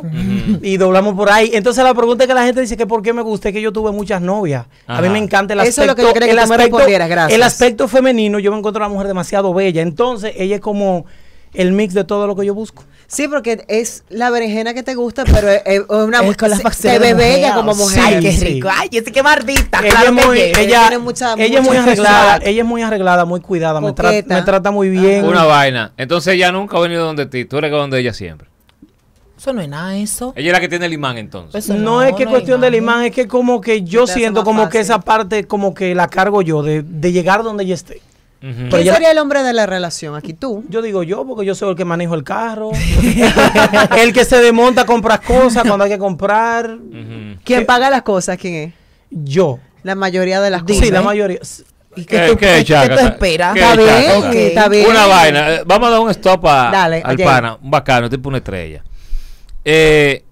y 0.61 0.77
doblamos 0.77 1.15
por 1.15 1.29
ahí. 1.29 1.51
Entonces 1.53 1.83
la 1.83 1.93
pregunta 1.93 2.25
que 2.25 2.33
la 2.33 2.45
gente 2.45 2.61
dice 2.61 2.77
que 2.77 2.87
por 2.87 3.01
qué 3.01 3.11
me 3.11 3.21
gusta 3.21 3.49
es 3.49 3.53
que 3.53 3.61
yo 3.61 3.73
tuve 3.73 3.91
muchas 3.91 4.21
novias. 4.21 4.65
A 4.87 5.01
mí 5.01 5.09
me 5.09 5.17
encanta 5.19 5.53
el 5.55 5.59
Eso 5.59 5.81
aspecto. 5.81 5.81
es 5.81 5.87
lo 5.87 5.95
que 5.95 6.01
yo 6.03 6.13
quería 6.13 6.27
que 6.27 6.33
el 6.35 6.43
tú 6.43 6.47
me 6.49 6.55
aspecto- 6.55 6.77
respondieras, 6.77 7.09
gracias. 7.09 7.35
El 7.35 7.43
aspecto 7.43 7.87
femenino, 7.89 8.39
yo 8.39 8.49
me 8.51 8.57
encuentro 8.57 8.81
a 8.81 8.87
una 8.87 8.93
mujer 8.93 9.07
demasiado 9.09 9.53
bella. 9.53 9.81
Entonces 9.81 10.31
ella 10.37 10.55
es 10.55 10.61
como 10.61 11.05
el 11.53 11.73
mix 11.73 11.93
de 11.93 12.05
todo 12.05 12.27
lo 12.27 12.35
que 12.37 12.45
yo 12.45 12.53
busco. 12.55 12.83
Sí, 13.11 13.27
porque 13.27 13.65
es 13.67 14.05
la 14.09 14.29
berenjena 14.29 14.73
que 14.73 14.83
te 14.83 14.95
gusta, 14.95 15.25
pero 15.25 15.49
es, 15.49 15.61
es 15.65 15.81
una 15.89 16.19
Es 16.21 16.37
con 16.37 16.49
las 16.49 16.61
te 16.77 16.97
ve 16.97 17.13
bella 17.13 17.53
como 17.55 17.75
mujer. 17.75 17.99
Ay, 18.01 18.19
qué 18.21 18.31
Sí. 18.31 18.45
rico. 18.45 18.69
Ay, 18.71 18.87
Jessy, 18.89 19.11
qué 19.11 19.21
mardita. 19.21 19.79
ella 19.79 19.89
claro 19.89 20.11
es 20.15 20.21
que 20.21 20.27
muy, 20.27 20.39
ella, 20.39 20.81
tiene 20.87 20.97
mucha- 20.99 21.33
ella 21.33 21.43
es 21.43 21.51
mucha 21.59 21.61
muy 21.63 21.77
arreglada, 21.77 22.31
sexual. 22.35 22.41
ella 22.49 22.61
es 22.61 22.67
muy 22.67 22.81
arreglada, 22.83 23.25
muy 23.25 23.41
cuidada, 23.41 23.81
me, 23.81 23.89
tra- 23.89 24.25
me 24.25 24.41
trata 24.43 24.71
muy 24.71 24.89
bien. 24.89 25.25
Una 25.25 25.43
vaina. 25.43 25.91
Entonces 25.97 26.35
ella 26.35 26.53
nunca 26.53 26.77
ha 26.77 26.79
venido 26.79 27.03
donde 27.05 27.25
ti. 27.25 27.43
Tú 27.43 27.57
eres 27.57 27.69
donde 27.71 27.99
ella 27.99 28.13
siempre. 28.13 28.47
Eso 29.37 29.51
no 29.51 29.61
es 29.61 29.67
nada, 29.67 29.97
eso. 29.97 30.31
Ella 30.37 30.47
es 30.47 30.53
la 30.53 30.59
que 30.61 30.69
tiene 30.69 30.85
el 30.85 30.93
imán 30.93 31.17
entonces. 31.17 31.65
Eso 31.65 31.73
no, 31.73 32.01
es 32.03 32.13
que 32.15 32.23
no 32.25 32.31
cuestión 32.31 32.61
del 32.61 32.75
imán, 32.75 33.03
es 33.03 33.11
que 33.11 33.27
como 33.27 33.59
que 33.59 33.81
yo 33.83 34.07
siento 34.07 34.45
como 34.45 34.69
que 34.69 34.79
esa 34.79 34.99
parte 35.01 35.45
como 35.47 35.73
que 35.73 35.95
la 35.95 36.07
cargo 36.07 36.41
yo 36.41 36.63
de, 36.63 36.81
de 36.81 37.11
llegar 37.11 37.43
donde 37.43 37.65
ella 37.65 37.73
esté. 37.73 38.01
¿Quién 38.41 38.69
sería 38.93 39.11
el 39.11 39.17
hombre 39.19 39.43
de 39.43 39.53
la 39.53 39.65
relación? 39.67 40.15
Aquí 40.15 40.33
tú. 40.33 40.63
Yo 40.67 40.81
digo 40.81 41.03
yo 41.03 41.25
porque 41.27 41.45
yo 41.45 41.53
soy 41.55 41.69
el 41.69 41.75
que 41.75 41.85
manejo 41.85 42.15
el 42.15 42.23
carro, 42.23 42.71
el 43.97 44.13
que 44.13 44.25
se 44.25 44.37
desmonta 44.41 44.81
a 44.81 44.85
comprar 44.85 45.21
cosas 45.21 45.63
cuando 45.65 45.83
hay 45.85 45.91
que 45.91 45.97
comprar. 45.99 46.77
¿Quién 47.43 47.65
paga 47.65 47.89
las 47.89 48.01
cosas? 48.01 48.37
¿Quién 48.37 48.55
es? 48.55 48.73
Yo. 49.09 49.59
La 49.83 49.95
mayoría 49.95 50.41
de 50.41 50.49
las 50.49 50.63
cosas. 50.63 50.77
Sí, 50.85 50.91
la 50.91 51.01
mayoría. 51.01 51.39
¿Y 51.95 52.05
¿Qué- 52.05 52.17
qué 52.21 52.27
tú, 52.29 52.37
qué, 52.37 52.63
qué- 52.65 52.89
tú 52.89 53.05
esperas? 53.05 53.53
¿Qué, 53.53 53.59
Está 53.59 53.75
bien, 53.75 54.37
está 54.47 54.69
bien. 54.69 54.87
Una 54.89 55.05
vaina. 55.07 55.55
eh, 55.55 55.63
Vamos 55.65 55.87
a 55.89 55.91
dar 55.91 55.99
un 55.99 56.09
stop 56.11 56.45
a- 56.47 56.71
Dale, 56.71 57.01
al 57.03 57.17
pana. 57.17 57.57
Un 57.61 57.69
bacano, 57.69 58.09
tipo 58.09 58.29
una 58.29 58.37
estrella. 58.37 58.81
Eh, 59.65 60.23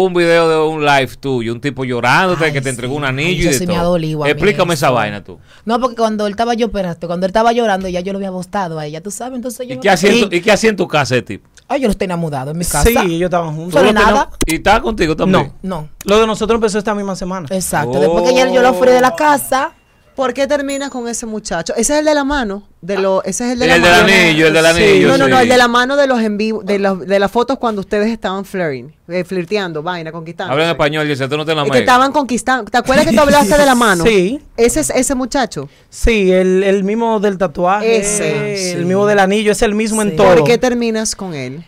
un 0.00 0.14
video 0.14 0.48
de 0.48 0.56
un 0.74 0.84
live 0.84 1.16
tuyo, 1.20 1.52
un 1.52 1.60
tipo 1.60 1.84
llorándote 1.84 2.44
Ay, 2.46 2.52
que 2.52 2.60
te 2.60 2.70
entregó 2.70 2.94
un 2.94 3.04
anillo 3.04 3.28
Ay, 3.28 3.40
y 3.40 3.48
de 3.48 3.52
sí 3.58 3.66
me 3.66 3.74
todo. 3.74 3.98
mí 3.98 4.16
Explícame 4.26 4.74
esa 4.74 4.90
vaina 4.90 5.22
tú. 5.22 5.38
No, 5.64 5.78
porque 5.80 5.96
cuando 5.96 6.26
él 6.26 6.32
estaba 6.32 6.54
yo, 6.54 6.66
espérate, 6.66 7.06
cuando 7.06 7.26
él 7.26 7.30
estaba 7.30 7.52
llorando, 7.52 7.88
ya 7.88 8.00
yo 8.00 8.12
lo 8.12 8.18
había 8.18 8.30
bostado 8.30 8.78
a 8.78 8.86
ella, 8.86 9.02
tú 9.02 9.10
sabes, 9.10 9.36
entonces 9.36 9.66
yo... 9.66 9.74
¿Y 9.74 9.76
no- 9.76 9.82
qué 9.82 9.90
hacía 9.90 10.10
en 10.10 10.16
Y- 10.16 10.20
tu- 10.28 10.34
¿Y 10.36 10.40
qué 10.40 10.52
hacía 10.52 10.70
en 10.70 10.76
tu 10.76 10.88
casa 10.88 11.14
ese 11.16 11.22
tipo? 11.22 11.48
Ay, 11.68 11.80
yo 11.80 11.88
los 11.88 11.96
tenía 11.96 12.16
mudado 12.16 12.50
en 12.50 12.58
mi 12.58 12.64
casa. 12.64 12.84
Sí, 12.84 12.96
ellos 13.14 13.26
estaban 13.28 13.54
juntos. 13.54 13.72
¿Sobre 13.80 13.92
¿Tú 13.94 14.00
lo 14.00 14.06
nada? 14.06 14.30
¿Y 14.46 14.54
estaba 14.56 14.80
contigo 14.82 15.16
también? 15.16 15.52
No, 15.62 15.88
Lo 16.04 16.18
de 16.20 16.26
nosotros 16.26 16.56
empezó 16.56 16.78
esta 16.78 16.94
misma 16.94 17.14
semana. 17.16 17.46
exacto. 17.50 17.98
Después 18.00 18.24
que 18.28 18.34
ya 18.34 18.50
yo 18.50 18.62
lo 18.62 18.74
fui 18.74 18.88
de 18.88 19.00
la 19.00 19.14
casa, 19.14 19.72
¿Por 20.14 20.34
qué 20.34 20.46
terminas 20.46 20.90
con 20.90 21.08
ese 21.08 21.24
muchacho? 21.24 21.72
Ese 21.74 21.94
es 21.94 21.98
el 22.00 22.04
de 22.04 22.14
la 22.14 22.22
mano. 22.24 22.64
De 22.82 22.98
lo, 22.98 23.22
ese 23.24 23.46
es 23.46 23.52
el 23.52 23.58
de 23.60 23.64
El 23.64 23.70
la 23.70 23.74
del 23.76 23.82
mano. 24.06 24.12
anillo, 24.12 24.46
el 24.48 24.52
del 24.52 24.64
Sí. 24.64 24.70
anillo. 24.84 25.08
No, 25.08 25.16
no, 25.18 25.28
no, 25.28 25.36
sí. 25.36 25.42
el 25.44 25.48
de 25.48 25.56
la 25.56 25.68
mano 25.68 25.96
de 25.96 26.06
los 26.06 26.20
en 26.20 26.36
vivo, 26.36 26.62
de, 26.62 26.78
los- 26.78 27.06
de 27.06 27.18
las 27.18 27.30
fotos 27.30 27.58
cuando 27.58 27.80
ustedes 27.80 28.08
estaban 28.08 28.44
flirting, 28.44 28.92
eh, 29.08 29.24
flirteando, 29.24 29.82
vaina, 29.82 30.12
conquistando. 30.12 30.52
Habla 30.52 30.64
en 30.64 30.70
español, 30.70 31.08
dice, 31.08 31.26
tú 31.28 31.36
no 31.36 31.44
te 31.46 31.54
la 31.54 31.64
que 31.64 31.78
estaban 31.78 32.12
conquistando. 32.12 32.70
¿Te 32.70 32.76
acuerdas 32.76 33.06
que 33.06 33.12
tú 33.14 33.20
hablaste 33.20 33.56
de 33.56 33.64
la 33.66 33.74
mano? 33.74 34.04
Sí. 34.04 34.40
Ese 34.56 34.80
es 34.80 34.90
ese 34.90 35.14
muchacho. 35.14 35.68
Sí, 35.88 36.30
el, 36.30 36.62
el 36.62 36.84
mismo 36.84 37.18
del 37.20 37.38
tatuaje, 37.38 37.96
Ese. 37.96 38.72
el 38.72 38.84
mismo 38.84 39.06
del 39.06 39.18
anillo, 39.18 39.52
es 39.52 39.62
el 39.62 39.74
mismo 39.74 40.02
Sí. 40.02 40.08
en 40.08 40.16
todo. 40.16 40.34
¿Por 40.34 40.44
qué 40.44 40.58
terminas 40.58 41.16
con 41.16 41.34
él? 41.34 41.64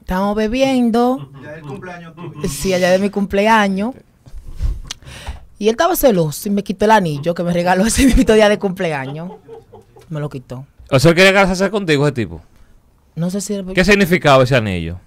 Estamos 0.00 0.36
bebiendo. 0.36 1.30
Sí, 2.48 2.72
allá 2.72 2.90
de 2.90 2.98
mi 3.00 3.10
cumpleaños. 3.10 3.94
Y 5.58 5.68
él 5.68 5.72
estaba 5.72 5.96
celoso 5.96 6.48
y 6.48 6.52
me 6.52 6.62
quitó 6.62 6.84
el 6.84 6.90
anillo 6.90 7.34
que 7.34 7.42
me 7.42 7.52
regaló 7.52 7.86
ese 7.86 8.04
mismo 8.06 8.34
día 8.34 8.48
de 8.48 8.58
cumpleaños. 8.58 9.32
Me 10.10 10.20
lo 10.20 10.28
quitó. 10.28 10.66
O 10.90 10.98
sea, 10.98 11.14
quería 11.14 11.32
casarse 11.32 11.70
contigo, 11.70 12.06
ese 12.06 12.14
tipo. 12.14 12.40
No 13.14 13.30
sé 13.30 13.40
si 13.40 13.54
era 13.54 13.64
¿Qué 13.72 13.84
significaba 13.84 14.44
ese 14.44 14.54
anillo? 14.56 14.98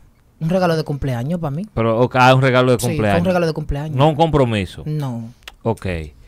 un 0.41 0.49
regalo 0.49 0.75
de 0.77 0.83
cumpleaños 0.83 1.39
para 1.39 1.51
mí. 1.51 1.67
Pero, 1.73 1.99
o- 1.99 2.09
ah, 2.13 2.33
un 2.33 2.41
regalo 2.41 2.71
de 2.71 2.77
Sí, 2.79 2.85
fue 2.85 2.89
cumpleaños. 2.95 3.19
un 3.21 3.25
regalo 3.25 3.45
de 3.47 3.53
cumpleaños. 3.53 3.95
No 3.97 4.07
un 4.09 4.15
compromiso. 4.15 4.83
No. 4.85 5.33
Ok. 5.63 5.85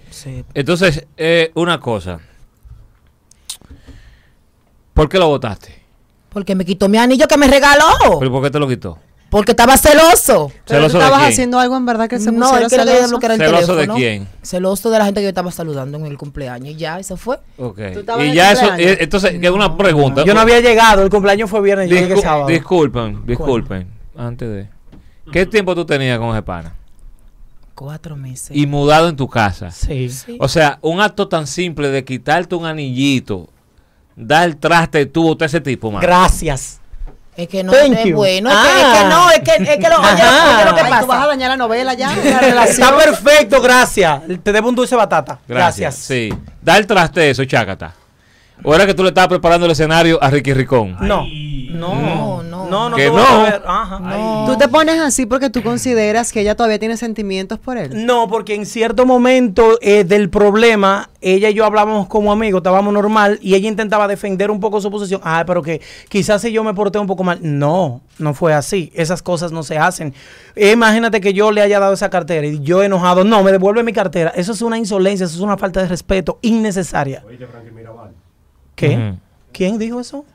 Sí. 0.10 0.44
Entonces, 0.54 1.08
eh, 1.18 1.52
una 1.56 1.80
cosa. 1.80 2.20
¿Por 4.94 5.08
qué 5.10 5.18
lo 5.18 5.28
votaste? 5.28 5.82
Porque 6.30 6.56
me 6.56 6.66
quitó 6.66 6.90
mi 6.90 6.98
anillo 6.98 7.28
que 7.28 7.38
me 7.38 7.48
regaló. 7.48 8.20
¿Pero 8.20 8.32
por 8.32 8.44
qué 8.44 8.52
te 8.52 8.60
lo 8.60 8.68
quitó? 8.68 8.98
Porque 9.32 9.52
estaba 9.52 9.78
celoso. 9.78 10.52
Pero 10.68 10.82
¿Celoso 10.82 10.92
tú 10.92 10.98
de 11.00 11.04
estabas 11.06 11.20
quién? 11.22 11.32
haciendo 11.32 11.58
algo 11.60 11.78
en 11.78 11.86
verdad 11.86 12.08
que 12.10 12.20
se 12.20 12.32
No, 12.32 12.50
pusiera 12.50 12.68
quería 12.70 12.84
que 12.86 12.92
celoso? 12.92 13.10
bloqueara 13.10 13.34
el 13.34 13.40
¿Celoso 13.42 13.76
de 13.78 13.88
quién? 13.88 14.28
Celoso 14.44 14.90
de 14.92 15.00
la 15.00 15.06
gente 15.06 15.22
que 15.22 15.24
yo 15.24 15.30
estaba 15.30 15.52
saludando 15.52 15.98
en 15.98 16.06
el 16.06 16.18
cumpleaños. 16.18 16.70
Y 16.70 16.76
ya, 16.76 17.00
y 17.00 17.04
se 17.06 17.16
fue. 17.18 17.38
Ok. 17.58 17.78
¿Tú 17.94 18.00
estabas 18.02 18.26
en 18.26 18.32
Y 18.32 18.36
ya 18.36 18.52
eso, 18.52 18.68
cumpleaños? 18.68 18.92
eh, 19.00 19.04
entonces, 19.04 19.40
que 19.40 19.50
una 19.50 19.76
pregunta. 19.78 20.24
Yo 20.26 20.34
no 20.34 20.42
había 20.42 20.60
llegado, 20.60 21.02
el 21.04 21.10
cumpleaños 21.10 21.50
fue 21.50 21.62
viernes, 21.62 21.90
yo 21.90 21.96
llegué 21.96 22.14
Discul- 22.16 22.22
sábado. 22.22 22.48
disculpen, 22.48 23.26
disculpen. 23.26 23.88
Antes 24.18 24.50
de. 24.50 24.70
¿Qué 25.32 25.46
tiempo 25.46 25.74
tú 25.76 25.86
tenías 25.86 26.20
con 26.20 26.32
ese 26.32 26.42
pana? 26.42 26.76
Cuatro 27.74 28.18
meses. 28.18 28.52
Y 28.56 28.68
mudado 28.68 29.08
en 29.08 29.16
tu 29.16 29.30
casa. 29.30 29.72
Sí. 29.72 30.10
Sí. 30.10 30.36
O 30.42 30.50
sea, 30.50 30.78
un 30.82 31.00
acto 31.00 31.30
tan 31.30 31.48
simple 31.48 31.88
de 31.90 32.04
quitarte 32.04 32.54
un 32.54 32.66
anillito, 32.66 33.48
dar 34.18 34.54
traste 34.56 35.06
tú 35.06 35.24
botar 35.24 35.46
ese 35.46 35.62
tipo, 35.62 35.90
man. 35.90 36.02
Gracias. 36.02 36.81
Es 37.36 37.48
que 37.48 37.64
no 37.64 37.72
Thank 37.72 37.94
es 37.98 38.06
you. 38.06 38.16
bueno. 38.18 38.50
Es, 38.52 38.56
que, 38.58 38.62
Ah. 38.62 38.92
es 38.94 39.00
que 39.00 39.10
no, 39.10 39.30
es 39.32 39.40
que, 39.40 39.74
es 39.74 39.78
que 39.80 39.90
lo, 39.90 40.00
oye, 40.00 40.22
Ajá. 40.22 40.56
oye 40.58 40.66
lo 40.66 40.76
que 40.76 40.82
Ay, 40.82 40.86
tú 40.88 40.92
vas 40.92 41.04
a 41.04 41.08
pasa. 41.08 41.28
dañar 41.28 41.50
la 41.50 41.58
novela 41.58 41.94
ya, 41.94 42.14
la. 42.16 42.66
Está 42.66 42.96
perfecto, 42.98 43.62
gracias. 43.62 44.22
Te 44.44 44.52
debo 44.52 44.70
un 44.70 44.76
dulce 44.76 44.96
batata. 44.96 45.40
Gracias. 45.48 45.78
Gracias. 45.78 45.96
Sí. 45.96 46.30
Dar 46.62 46.86
traste 46.86 47.30
eso, 47.30 47.46
chácata. 47.46 47.94
O 48.64 48.76
era 48.76 48.86
que 48.86 48.94
tú 48.94 49.04
le 49.04 49.10
estabas 49.10 49.30
preparando 49.30 49.66
el 49.66 49.72
escenario 49.72 50.22
a 50.22 50.30
Ricky 50.30 50.54
Ricón. 50.54 50.96
No. 51.02 51.26
No, 51.72 52.44
no. 52.44 52.62
No, 52.72 52.90
no 52.90 52.96
Que 52.96 53.08
no. 53.08 53.44
ver. 53.44 53.62
Ajá. 53.66 54.00
No. 54.00 54.46
Tú 54.48 54.58
te 54.58 54.68
pones 54.70 55.00
así 55.00 55.26
porque 55.26 55.50
tú 55.50 55.62
consideras 55.62 56.32
que 56.32 56.40
ella 56.40 56.56
todavía 56.56 56.80
tiene 56.80 56.96
sentimientos 56.96 57.60
por 57.60 57.78
él. 57.78 58.06
No, 58.06 58.30
porque 58.30 58.56
en 58.56 58.66
cierto 58.66 59.06
momento 59.06 59.78
eh, 59.82 60.06
del 60.06 60.30
problema, 60.30 61.10
ella 61.20 61.50
y 61.50 61.54
yo 61.54 61.66
hablábamos 61.66 62.08
como 62.08 62.32
amigos, 62.32 62.60
estábamos 62.60 62.94
normal, 62.94 63.40
y 63.42 63.56
ella 63.56 63.68
intentaba 63.68 64.08
defender 64.08 64.52
un 64.52 64.62
poco 64.62 64.80
su 64.80 64.90
posición. 64.90 65.20
Ah, 65.24 65.44
pero 65.46 65.62
que 65.62 65.82
quizás 66.08 66.42
si 66.42 66.54
yo 66.54 66.64
me 66.64 66.74
porté 66.74 66.98
un 66.98 67.08
poco 67.08 67.24
mal. 67.24 67.40
No, 67.42 68.02
no 68.20 68.34
fue 68.34 68.54
así. 68.54 68.92
Esas 68.96 69.22
cosas 69.22 69.52
no 69.52 69.64
se 69.64 69.78
hacen. 69.78 70.14
Eh, 70.56 70.72
imagínate 70.72 71.20
que 71.20 71.34
yo 71.34 71.52
le 71.52 71.62
haya 71.62 71.80
dado 71.80 71.94
esa 71.94 72.10
cartera 72.10 72.48
y 72.48 72.62
yo 72.62 72.84
enojado, 72.84 73.26
no, 73.26 73.44
me 73.44 73.52
devuelve 73.52 73.84
mi 73.84 73.92
cartera. 73.92 74.32
Eso 74.36 74.54
es 74.54 74.62
una 74.62 74.78
insolencia, 74.78 75.26
eso 75.26 75.36
es 75.36 75.42
una 75.42 75.58
falta 75.58 75.82
de 75.82 75.88
respeto 75.88 76.40
innecesaria. 76.42 77.24
¿Qué? 78.88 79.14
¿Quién 79.52 79.78
dijo 79.78 80.00
eso? 80.00 80.26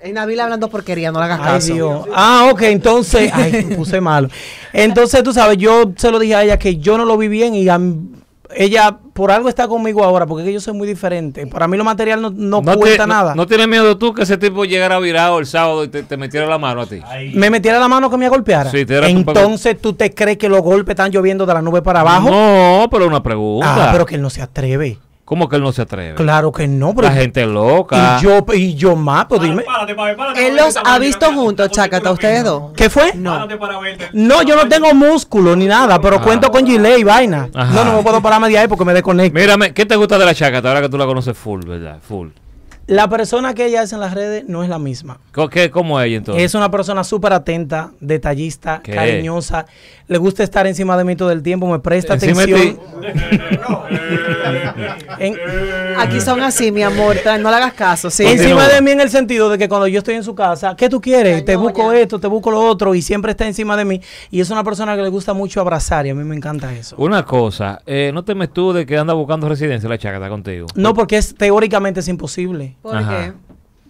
Es 0.00 0.14
Nabil 0.14 0.40
hablando 0.40 0.70
porquería, 0.70 1.12
no 1.12 1.18
le 1.18 1.26
hagas 1.26 1.40
Ay, 1.40 1.46
caso. 1.46 1.74
Dios. 1.74 2.06
Ah, 2.14 2.48
ok, 2.50 2.62
entonces, 2.62 3.30
ay, 3.34 3.66
me 3.68 3.76
puse 3.76 4.00
malo. 4.00 4.28
Entonces, 4.72 5.22
tú 5.22 5.32
sabes, 5.32 5.58
yo 5.58 5.92
se 5.96 6.10
lo 6.10 6.18
dije 6.18 6.34
a 6.34 6.42
ella 6.42 6.58
que 6.58 6.78
yo 6.78 6.96
no 6.96 7.04
lo 7.04 7.18
vi 7.18 7.28
bien 7.28 7.54
y 7.54 7.68
a 7.68 7.78
ella 8.56 8.98
por 9.12 9.30
algo 9.30 9.48
está 9.48 9.68
conmigo 9.68 10.02
ahora, 10.02 10.26
porque 10.26 10.42
es 10.42 10.48
que 10.48 10.52
yo 10.54 10.60
soy 10.60 10.74
muy 10.74 10.88
diferente. 10.88 11.46
Para 11.46 11.68
mí 11.68 11.76
lo 11.76 11.84
material 11.84 12.22
no, 12.22 12.30
no, 12.30 12.62
cuenta 12.62 13.06
nada. 13.06 13.34
No, 13.34 13.46
tienes 13.46 13.68
miedo 13.68 13.96
tú 13.98 14.14
que 14.14 14.22
ese 14.22 14.38
tipo 14.38 14.64
llegara 14.64 14.98
virado 14.98 15.38
el 15.38 15.46
sábado 15.46 15.84
y 15.84 15.88
te, 15.88 16.02
te 16.02 16.16
metiera 16.16 16.46
la 16.46 16.58
mano 16.58 16.82
a 16.82 16.86
ti. 16.86 17.00
me 17.34 17.50
metiera 17.50 17.78
la 17.78 17.88
mano 17.88 18.10
que 18.10 18.16
me 18.16 18.28
golpeara. 18.28 18.70
Sí, 18.70 18.84
te. 18.86 18.98
Entonces, 19.06 19.80
¿tú 19.80 19.92
te 19.92 20.14
crees 20.14 20.38
que 20.38 20.48
los 20.48 20.62
golpes 20.62 20.94
están 20.94 21.10
lloviendo 21.10 21.46
de 21.46 21.54
la 21.54 21.62
nube 21.62 21.82
para 21.82 22.00
abajo? 22.00 22.30
No, 22.30 22.88
pero 22.90 23.06
una 23.06 23.22
pregunta. 23.22 23.88
ah, 23.88 23.92
pero 23.92 24.06
que 24.06 24.14
él 24.14 24.22
no 24.22 24.30
se 24.30 24.42
atreve. 24.42 24.98
¿Cómo 25.30 25.48
que 25.48 25.54
él 25.54 25.62
no 25.62 25.70
se 25.70 25.82
atreve? 25.82 26.16
Claro 26.16 26.50
que 26.50 26.66
no, 26.66 26.92
pero 26.92 27.06
La 27.06 27.14
gente 27.14 27.46
loca. 27.46 28.18
y 28.18 28.24
yo 28.24 28.44
y 28.52 28.74
yo 28.74 28.96
más, 28.96 29.26
pues 29.26 29.40
dime. 29.40 29.64
Él 30.36 30.56
los 30.56 30.76
ha 30.84 30.98
visto 30.98 31.32
juntos, 31.32 31.70
Chacata, 31.70 32.10
ustedes 32.10 32.42
dos. 32.42 32.72
¿Qué 32.74 32.90
fue? 32.90 33.12
No. 33.14 33.46
No, 34.12 34.42
yo 34.42 34.56
no 34.56 34.68
tengo 34.68 34.92
músculo 34.92 35.54
ni 35.54 35.66
nada, 35.66 36.00
pero 36.00 36.16
Ah. 36.16 36.20
cuento 36.20 36.50
con 36.50 36.66
gilet 36.66 36.98
y 36.98 37.04
vaina. 37.04 37.48
Ajá. 37.54 37.72
No, 37.72 37.84
no 37.84 37.96
me 37.98 38.02
puedo 38.02 38.20
pararme 38.20 38.48
de 38.48 38.58
ahí 38.58 38.66
porque 38.66 38.84
me 38.84 38.92
desconecto. 38.92 39.38
Mírame, 39.38 39.72
¿qué 39.72 39.86
te 39.86 39.94
gusta 39.94 40.18
de 40.18 40.24
la 40.26 40.34
chacata 40.34 40.66
ahora 40.66 40.80
que 40.82 40.88
tú 40.88 40.98
la 40.98 41.06
conoces 41.06 41.38
full, 41.38 41.60
verdad? 41.64 41.98
Full. 42.02 42.30
La 42.90 43.08
persona 43.08 43.54
que 43.54 43.66
ella 43.66 43.82
es 43.84 43.92
en 43.92 44.00
las 44.00 44.14
redes 44.14 44.42
no 44.48 44.64
es 44.64 44.68
la 44.68 44.80
misma. 44.80 45.20
¿Qué, 45.52 45.70
¿Cómo 45.70 46.00
es 46.00 46.08
ella 46.08 46.16
entonces? 46.16 46.42
Es 46.42 46.56
una 46.56 46.72
persona 46.72 47.04
súper 47.04 47.32
atenta, 47.32 47.92
detallista, 48.00 48.80
¿Qué? 48.82 48.90
cariñosa. 48.90 49.66
Le 50.08 50.18
gusta 50.18 50.42
estar 50.42 50.66
encima 50.66 50.96
de 50.96 51.04
mí 51.04 51.14
todo 51.14 51.30
el 51.30 51.40
tiempo, 51.40 51.68
me 51.68 51.78
presta 51.78 52.14
Encima 52.14 52.42
atención. 52.42 52.80
En- 55.20 55.36
Aquí 55.98 56.20
son 56.20 56.40
así, 56.40 56.72
mi 56.72 56.82
amor. 56.82 57.16
No 57.40 57.50
le 57.50 57.56
hagas 57.56 57.74
caso. 57.74 58.10
Sí. 58.10 58.24
Encima 58.26 58.66
de 58.68 58.80
mí 58.82 58.90
en 58.90 59.00
el 59.00 59.10
sentido 59.10 59.50
de 59.50 59.58
que 59.58 59.68
cuando 59.68 59.86
yo 59.86 59.98
estoy 59.98 60.14
en 60.16 60.24
su 60.24 60.34
casa, 60.34 60.74
¿qué 60.76 60.88
tú 60.88 61.00
quieres? 61.00 61.44
Te 61.44 61.54
busco 61.56 61.92
esto, 61.92 62.18
te 62.18 62.26
busco 62.26 62.50
lo 62.50 62.60
otro 62.60 62.94
y 62.94 63.02
siempre 63.02 63.32
está 63.32 63.46
encima 63.46 63.76
de 63.76 63.84
mí. 63.84 64.00
Y 64.30 64.40
es 64.40 64.50
una 64.50 64.64
persona 64.64 64.96
que 64.96 65.02
le 65.02 65.10
gusta 65.10 65.32
mucho 65.32 65.60
abrazar 65.60 66.06
y 66.06 66.10
a 66.10 66.14
mí 66.14 66.24
me 66.24 66.34
encanta 66.34 66.74
eso. 66.74 66.96
Una 66.98 67.24
cosa, 67.24 67.82
eh, 67.86 68.10
no 68.12 68.24
temes 68.24 68.52
tú 68.52 68.72
de 68.72 68.86
que 68.86 68.96
anda 68.98 69.14
buscando 69.14 69.48
residencia 69.48 69.88
la 69.88 69.98
chacata 69.98 70.28
contigo. 70.28 70.66
No, 70.74 70.94
porque 70.94 71.18
es 71.18 71.34
teóricamente 71.34 72.00
es 72.00 72.08
imposible. 72.08 72.76
¿Por 72.82 72.96
Ajá. 72.96 73.10
qué? 73.26 73.32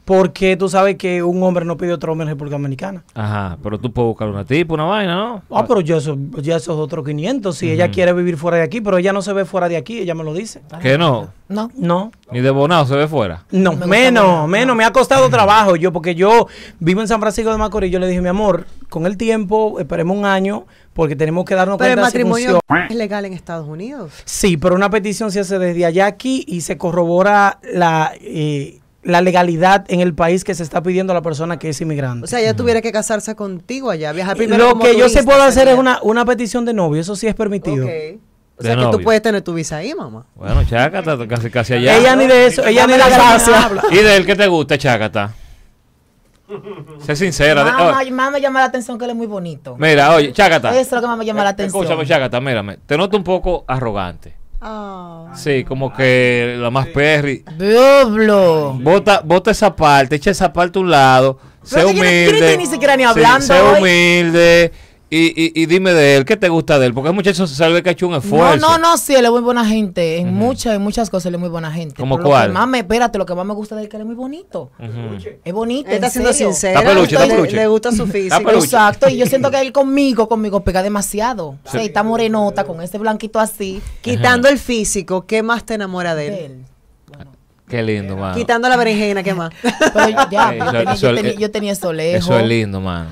Porque 0.05 0.57
tú 0.57 0.69
sabes 0.69 0.97
que 0.97 1.23
un 1.23 1.41
hombre 1.45 1.65
no 1.65 1.77
pide 1.77 1.93
otro 1.93 2.11
hombre 2.11 2.25
en 2.25 2.31
República 2.31 2.57
Dominicana. 2.57 3.05
Ajá, 3.15 3.57
pero 3.63 3.79
tú 3.79 3.93
puedes 3.93 4.09
buscar 4.09 4.29
una 4.29 4.45
tipa, 4.45 4.75
una 4.75 4.83
vaina, 4.83 5.15
¿no? 5.15 5.43
Ah, 5.53 5.65
pero 5.69 5.81
ya 5.83 5.99
eso, 5.99 6.19
ya 6.43 6.57
eso 6.57 6.73
es 6.73 6.79
otro 6.81 7.05
500. 7.05 7.57
Si 7.57 7.71
ella 7.71 7.93
quiere 7.93 8.13
vivir 8.13 8.37
fuera 8.37 8.57
de 8.57 8.65
aquí, 8.65 8.81
pero 8.81 8.99
ella 8.99 9.13
no 9.13 9.23
se 9.23 9.33
ve 9.33 9.45
fuera 9.45 9.69
de 9.69 9.77
aquí, 9.77 10.01
ella 10.01 10.17
me 10.17 10.25
lo 10.25 10.35
dice. 10.35 10.63
Que 10.83 10.99
no, 10.99 11.29
No. 11.47 11.71
No, 11.77 12.11
ni 12.33 12.41
de 12.41 12.51
bonado 12.51 12.87
se 12.87 12.97
ve 12.97 13.07
fuera. 13.07 13.45
no, 13.53 13.75
Me 13.77 13.87
menos, 13.87 14.49
menos. 14.49 14.75
Me 14.75 14.85
ha 14.85 14.91
costado 14.91 15.29
trabajo 15.29 15.77
yo, 15.77 15.93
porque 15.93 16.17
yo 16.17 16.49
vivo 16.81 17.03
en 17.03 17.07
San 17.07 17.21
Francisco 17.21 17.53
de 17.53 17.59
Macorís. 17.59 17.93
Yo 17.93 18.01
le 18.01 18.09
dije, 18.09 18.21
mi 18.21 18.29
amor, 18.31 18.67
con 18.89 19.07
el 19.07 19.17
tiempo, 19.17 19.79
esperemos 19.79 20.17
un 20.17 20.25
año, 20.25 20.65
porque 20.93 21.15
tenemos 21.15 21.45
que 21.45 21.55
darnos 21.55 21.79
Pero 21.79 21.91
el 21.91 21.97
cuenta 21.99 22.11
si 22.11 22.19
matrimonio 22.19 22.61
funciona. 22.67 22.87
es 22.89 22.97
legal 22.97 23.27
en 23.27 23.35
Estados 23.35 23.69
Unidos. 23.69 24.11
Sí, 24.25 24.57
pero 24.57 24.75
una 24.75 24.91
petición 24.91 25.31
se 25.31 25.39
hace 25.39 25.61
desde 25.61 25.87
allá 25.87 26.07
aquí 26.07 26.45
y 26.49 26.63
se 26.63 26.77
corrobora 26.77 27.61
la, 27.73 28.11
eh, 28.21 28.80
la 29.03 29.21
legalidad 29.23 29.85
en 29.89 30.01
el 30.01 30.15
país 30.15 30.45
que 30.45 30.55
se 30.55 30.63
está 30.63 30.83
pidiendo 30.83 31.13
a 31.13 31.15
la 31.15 31.23
persona 31.23 31.59
que 31.59 31.71
es 31.71 31.81
inmigrante. 31.81 32.25
O 32.25 32.27
sea, 32.27 32.41
ella 32.41 32.55
tuviera 32.55 32.83
que 32.83 32.93
casarse 32.93 33.35
contigo 33.35 33.91
allá, 33.91 34.13
viajar 34.13 34.37
primero 34.37 34.65
lo 34.65 34.71
como 34.73 34.85
que 34.85 34.97
yo 34.97 35.09
se 35.09 35.23
puedo 35.23 35.43
hacer 35.43 35.55
sería. 35.55 35.73
es 35.73 35.79
una, 35.79 36.01
una 36.03 36.25
petición 36.25 36.65
de 36.65 36.75
novio, 36.75 37.01
eso 37.01 37.17
sí 37.17 37.27
es 37.27 37.35
permitido. 37.35 37.87
O 38.57 38.63
sea, 38.63 38.75
que 38.75 38.83
novio. 38.83 38.99
tú 38.99 39.03
puedes 39.05 39.23
tener 39.23 39.41
tu 39.41 39.55
visa 39.55 39.77
ahí, 39.79 39.95
mamá. 39.95 40.27
Bueno, 40.35 40.63
chacata, 40.65 41.17
casi, 41.27 41.51
casi 41.51 41.75
allá. 41.75 41.97
Ella 41.97 42.15
ni 42.15 42.27
de 42.27 42.47
eso, 42.47 42.65
ella 42.67 42.87
ni 42.87 42.93
de 42.93 42.99
eso 42.99 43.55
habla. 43.55 43.85
¿Y 43.91 43.97
de 43.97 44.17
él 44.17 44.27
qué 44.27 44.37
te 44.37 44.47
gusta, 44.49 44.77
chacata? 44.77 45.33
Sé 47.07 47.17
sincera. 47.17 47.65
de- 47.65 47.71
Mamá, 47.71 48.03
oh, 48.03 48.11
mamá 48.11 48.31
me 48.33 48.41
llama 48.41 48.61
la 48.61 48.67
atención 48.67 48.99
que 48.99 49.05
él 49.05 49.11
es 49.13 49.17
muy 49.17 49.27
bonito. 49.27 49.77
mira, 49.79 50.15
oye, 50.15 50.33
chacata. 50.33 50.71
Eso 50.73 50.81
es 50.81 50.93
lo 50.93 51.01
que 51.01 51.07
más 51.07 51.17
me 51.17 51.25
llama 51.25 51.45
la 51.45 51.51
atención. 51.51 51.83
Escúchame, 51.83 52.07
chacata, 52.07 52.41
mírame. 52.41 52.77
Te 52.85 52.99
noto 52.99 53.17
un 53.17 53.25
poco 53.25 53.65
arrogante. 53.67 54.35
Ah. 54.61 55.33
Sí, 55.35 55.65
como 55.65 55.93
que 55.93 56.57
la 56.59 56.71
más 56.71 56.87
perry. 56.89 57.45
Diablo. 57.57 58.77
Bota, 58.81 59.23
bota 59.25 59.51
esa 59.51 59.75
parte, 59.75 60.17
echa 60.17 60.31
esa 60.31 60.53
parte 60.53 60.79
a 60.79 60.83
un 60.83 60.91
lado. 60.91 61.39
Pero 61.71 61.89
humilde. 61.89 62.57
ni 62.59 62.67
siquiera 62.67 62.97
ni 62.97 63.05
Sí, 63.05 63.09
hablando 63.09 63.55
hoy. 63.73 64.71
Y, 65.13 65.27
y, 65.35 65.53
y 65.61 65.67
dime 65.67 65.93
de 65.93 66.15
él, 66.17 66.25
¿qué 66.25 66.37
te 66.37 66.49
gusta 66.49 66.79
de 66.79 66.87
él? 66.87 66.95
Porque 66.95 67.09
el 67.09 67.15
muchacho 67.17 67.45
se 67.49 67.55
sabe 67.57 67.83
que 67.83 67.89
ha 67.89 67.93
hecho 67.93 68.07
un 68.07 68.13
No, 68.13 68.19
esfuerzo. 68.19 68.65
no, 68.65 68.79
no, 68.79 68.97
sí, 68.97 69.13
él 69.17 69.25
es 69.25 69.31
muy 69.33 69.41
buena 69.41 69.65
gente. 69.67 70.19
En 70.19 70.33
muchas, 70.33 70.77
en 70.77 70.83
muchas 70.83 71.11
cosas 71.11 71.27
él 71.27 71.35
es 71.35 71.41
muy 71.41 71.49
buena 71.49 71.73
gente. 71.73 71.97
¿Cómo 71.97 72.17
Pero 72.17 72.29
cuál? 72.29 72.43
Lo 72.49 72.53
que 72.55 72.59
más 72.61 72.69
me, 72.69 72.79
espérate, 72.79 73.19
lo 73.19 73.27
que 73.27 73.35
más 73.35 73.45
me 73.45 73.53
gusta 73.55 73.75
de 73.75 73.81
él 73.81 73.87
es 73.87 73.91
que 73.91 73.97
él 73.97 74.03
es 74.03 74.07
muy 74.07 74.15
bonito. 74.15 74.71
Es 75.45 75.53
bonito. 75.53 75.89
Él 75.89 75.95
está 75.97 76.07
en 76.07 76.13
siendo 76.13 76.33
serio. 76.33 76.53
sincera. 76.53 76.79
Está 76.79 76.93
peluche, 76.95 77.15
está 77.17 77.27
le, 77.27 77.35
peluche. 77.35 77.57
le 77.57 77.67
gusta 77.67 77.91
su 77.91 78.07
físico. 78.07 78.51
Exacto, 78.53 79.09
y 79.09 79.17
yo 79.17 79.27
siento 79.27 79.51
que 79.51 79.61
él 79.61 79.73
conmigo, 79.73 80.29
conmigo 80.29 80.63
pega 80.63 80.81
demasiado. 80.81 81.57
O 81.65 81.69
sea, 81.71 81.83
está 81.83 82.05
morenota, 82.05 82.63
con 82.63 82.81
este 82.81 82.99
blanquito 82.99 83.41
así. 83.41 83.83
Quitando 84.03 84.49
el 84.49 84.59
físico, 84.61 85.27
¿qué 85.27 85.43
más 85.43 85.65
te 85.67 85.75
enamora 85.75 86.15
de 86.15 86.27
él? 86.29 86.33
de 86.35 86.45
él. 86.47 86.65
Qué 87.69 87.83
lindo, 87.83 88.17
mano. 88.17 88.35
Quitando 88.37 88.69
la 88.69 88.77
berenjena, 88.77 89.23
¿qué 89.25 89.35
más? 89.35 89.51
Pero 89.63 90.29
ya, 90.31 90.53
Ey, 90.53 90.59
yo, 90.59 90.65
eso- 90.65 90.73
tenía, 90.73 90.93
eso 90.93 91.01
yo 91.03 91.11
es- 91.11 91.17
tenía- 91.23 91.35
yo 91.35 91.51
tenía 91.51 91.73
eso 91.73 91.93
lejos. 91.93 92.25
Eso 92.25 92.39
es 92.39 92.47
lindo, 92.47 92.81
mano. 92.81 93.11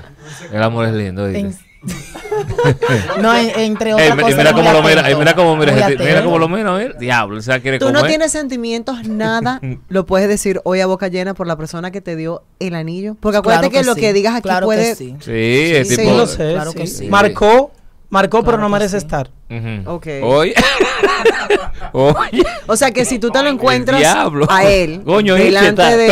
El 0.52 0.62
amor 0.62 0.86
es 0.86 0.94
lindo. 0.94 1.24
¿oíste? 1.24 1.67
No, 3.20 3.34
en- 3.36 3.50
entre 3.60 3.94
otras 3.94 4.14
cosas. 4.16 4.36
mira 4.36 4.52
cómo 4.52 4.72
lo 4.72 4.82
mira, 4.82 5.02
mira 5.18 5.34
cómo 5.34 5.56
mira, 5.56 5.72
mira 5.98 6.22
cómo 6.24 6.38
lo 6.38 6.48
mira. 6.48 6.78
Diablo, 6.98 7.38
o 7.38 7.42
sea, 7.42 7.60
quiere 7.60 7.78
Tú 7.78 7.86
comer. 7.86 8.02
no 8.02 8.06
tienes 8.08 8.32
sentimientos, 8.32 9.04
nada, 9.06 9.60
lo 9.88 10.06
puedes 10.06 10.28
decir 10.28 10.60
hoy 10.64 10.80
a 10.80 10.86
boca 10.86 11.08
llena 11.08 11.34
por 11.34 11.46
la 11.46 11.56
persona 11.56 11.90
que 11.90 12.00
te 12.00 12.16
dio 12.16 12.42
el 12.60 12.74
anillo. 12.74 13.16
Porque 13.20 13.38
acuérdate 13.38 13.70
Claro 13.70 13.82
que, 13.82 13.86
lo 13.86 13.94
sí, 13.94 14.00
que 14.00 14.12
digas 14.12 14.34
aquí 14.34 14.42
claro 14.48 14.68
que 14.68 14.76
puede... 14.76 14.94
sí. 14.94 15.16
Sí, 15.20 15.32
es 15.74 15.88
Sí, 15.88 15.96
tipo. 15.96 16.10
Sí, 16.10 16.16
lo 16.16 16.26
sé. 16.26 16.52
Claro 16.52 16.72
sí. 16.72 16.78
que 16.78 16.86
sí. 16.86 17.06
Marcó, 17.08 17.70
marcó, 18.10 18.42
pero 18.44 18.58
no 18.58 18.66
que 18.66 18.72
merece 18.72 18.98
sí. 19.00 19.06
estar. 19.06 19.30
Ujú. 19.50 19.90
Ok. 19.90 20.06
Oye. 20.22 20.54
Oye. 21.92 22.44
O 22.66 22.76
sea 22.76 22.90
que 22.90 23.04
si 23.04 23.18
tú 23.18 23.30
te 23.30 23.42
lo 23.42 23.48
encuentras 23.48 24.02
a 24.48 24.64
él 24.70 25.02
Coño, 25.04 25.34
delante 25.36 25.68
está 25.82 25.96
de, 25.96 26.08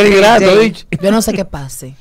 de. 0.50 0.74
Yo 1.02 1.10
no 1.12 1.20
sé 1.22 1.32
qué 1.32 1.44
pase, 1.44 1.94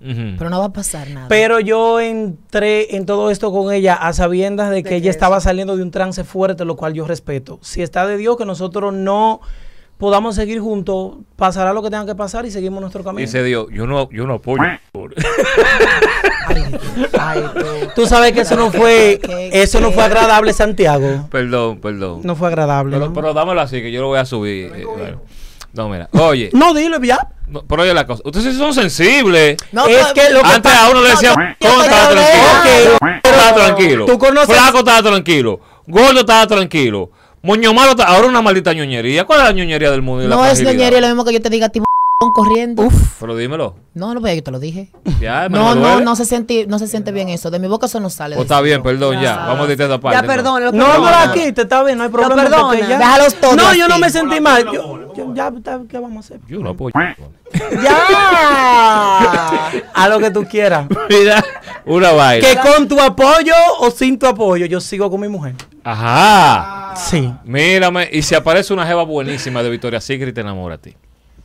Pero 0.00 0.48
no 0.50 0.60
va 0.60 0.66
a 0.66 0.72
pasar 0.72 1.10
nada. 1.10 1.26
Pero 1.28 1.58
yo 1.60 1.98
entré 2.00 2.94
en 2.96 3.04
todo 3.06 3.30
esto 3.30 3.50
con 3.52 3.72
ella 3.72 3.94
a 3.94 4.12
sabiendas 4.12 4.70
de 4.70 4.82
que 4.84 4.96
ella 4.96 5.10
estaba 5.10 5.40
saliendo 5.40 5.76
de 5.76 5.82
un 5.82 5.90
trance 5.90 6.22
fuerte, 6.24 6.64
lo 6.64 6.76
cual 6.76 6.94
yo 6.94 7.06
respeto. 7.06 7.58
Si 7.62 7.82
está 7.82 8.06
de 8.06 8.16
Dios 8.16 8.36
que 8.36 8.44
nosotros 8.44 8.92
no 8.94 9.40
podamos 9.96 10.36
seguir 10.36 10.60
juntos, 10.60 11.16
pasará 11.34 11.72
lo 11.72 11.82
que 11.82 11.90
tenga 11.90 12.06
que 12.06 12.14
pasar 12.14 12.46
y 12.46 12.52
seguimos 12.52 12.80
nuestro 12.80 13.02
camino. 13.02 13.20
Dice 13.26 13.42
Dios, 13.42 13.66
yo 13.72 13.86
no, 13.88 14.08
yo 14.10 14.26
no 14.28 14.34
apoyo. 14.34 14.62
Ay, 14.62 14.78
tú. 14.92 15.08
Tú 17.94 18.06
sabes 18.06 18.32
que 18.32 18.42
eso 18.42 18.56
no 18.56 18.70
fue, 18.70 19.18
¿Qué- 19.22 19.50
eso 19.52 19.80
no 19.80 19.90
fue 19.90 20.04
agradable, 20.04 20.52
Santiago. 20.52 21.26
Perdón, 21.30 21.80
perdón. 21.80 22.20
No 22.22 22.36
fue 22.36 22.48
agradable. 22.48 22.92
pero, 22.96 23.06
¿no? 23.08 23.12
pero 23.12 23.34
dámelo 23.34 23.60
así, 23.60 23.82
que 23.82 23.90
yo 23.90 24.00
lo 24.00 24.08
voy 24.08 24.18
a 24.18 24.24
subir. 24.24 24.72
eh, 24.74 24.84
bueno. 24.84 25.20
No, 25.72 25.88
mira. 25.88 26.08
Oye, 26.12 26.50
No, 26.52 26.72
dilo 26.74 26.98
ya. 27.02 27.18
no, 27.46 27.62
pero 27.68 27.82
oye 27.82 27.94
la 27.94 28.06
cosa. 28.06 28.22
Ustedes 28.24 28.52
sí 28.54 28.58
son 28.58 28.72
sensibles. 28.74 29.56
No, 29.72 29.86
es 29.86 30.06
que 30.14 30.30
lo 30.30 30.40
que 30.42 30.46
Antes 30.48 30.72
a 30.72 30.90
uno 30.90 31.02
le 31.02 31.10
¿cómo 31.12 31.22
yo 31.22 31.82
estaba 31.82 32.08
tranquilo? 32.10 32.98
estaba 33.22 33.54
tranquilo. 33.54 34.06
Tú 34.06 34.18
conoces- 34.18 34.54
Flaco 34.56 34.78
estaba 34.78 35.02
tranquilo. 35.02 35.60
Gordo 35.86 36.20
estaba 36.20 36.46
tranquilo. 36.46 37.10
Moño 37.42 37.72
malo 37.72 37.92
está- 37.92 38.04
ahora 38.06 38.26
una 38.26 38.42
maldita 38.42 38.72
ñoñería. 38.72 39.24
¿Cuál 39.24 39.40
es 39.40 39.44
la 39.46 39.52
ñoñería 39.52 39.90
del 39.90 40.02
mundo? 40.02 40.24
y 40.24 40.28
la 40.28 40.36
No 40.36 40.44
es 40.46 40.60
ñoñería 40.60 41.00
lo 41.00 41.06
mismo 41.06 41.24
que 41.24 41.32
yo 41.34 41.40
te 41.40 41.50
diga 41.50 41.68
tipo 41.68 41.84
corriendo. 42.32 42.88
Pero 43.20 43.36
dímelo. 43.36 43.76
No, 43.94 44.12
no, 44.12 44.20
yo 44.20 44.42
te 44.42 44.50
lo 44.50 44.58
dije. 44.58 44.90
Ya, 45.20 45.48
me 45.48 45.56
No, 45.56 45.76
no, 45.76 46.00
no 46.00 46.16
se 46.16 46.24
siente, 46.24 46.66
no 46.66 46.80
se 46.80 46.88
siente 46.88 47.12
bien 47.12 47.28
eso. 47.28 47.48
De 47.50 47.60
mi 47.60 47.68
boca 47.68 47.86
eso 47.86 48.00
no 48.00 48.10
sale. 48.10 48.36
O 48.36 48.42
está 48.42 48.60
bien, 48.60 48.82
perdón, 48.82 49.20
ya. 49.20 49.36
Vamos 49.36 49.66
a 49.66 49.68
editar 49.70 49.86
esta 49.86 50.00
parte. 50.00 50.16
Ya, 50.20 50.26
perdón. 50.26 50.64
No, 50.76 50.98
no 50.98 51.06
aquí, 51.06 51.52
te 51.52 51.62
está 51.62 51.84
bien, 51.84 51.96
no 51.98 52.04
hay 52.04 52.10
problema. 52.10 52.48
ya- 52.76 52.98
Déjalos 52.98 53.34
todos 53.36 53.56
No, 53.56 53.72
yo 53.74 53.86
no 53.86 53.98
me 53.98 54.10
sentí 54.10 54.40
mal. 54.40 54.64
Yo- 54.64 55.14
yo- 55.14 55.34
ya, 55.34 55.52
¿qué 55.88 55.98
vamos 55.98 56.16
a 56.16 56.20
hacer? 56.20 56.40
Yo 56.48 56.58
no 56.58 56.70
apoyo. 56.70 56.92
¡Ya! 57.82 57.98
A 59.94 60.08
lo 60.08 60.18
que 60.18 60.30
tú 60.32 60.44
quieras. 60.44 60.86
Mira, 61.08 61.44
una 61.86 62.12
vaina. 62.12 62.46
Que 62.46 62.56
con 62.58 62.88
tu 62.88 63.00
apoyo 63.00 63.54
o 63.80 63.90
sin 63.92 64.18
tu 64.18 64.26
apoyo, 64.26 64.66
yo 64.66 64.80
sigo 64.80 65.08
con 65.10 65.20
mi 65.20 65.28
mujer. 65.28 65.54
Ajá. 65.84 66.94
Sí. 66.96 67.32
Mírame, 67.44 68.08
y 68.12 68.22
si 68.22 68.34
aparece 68.34 68.74
una 68.74 68.84
jeva 68.86 69.04
buenísima 69.04 69.62
de 69.62 69.70
Victoria 69.70 70.00
Secret, 70.00 70.34
te 70.34 70.40
enamora 70.40 70.74
a 70.74 70.78
ti. 70.78 70.96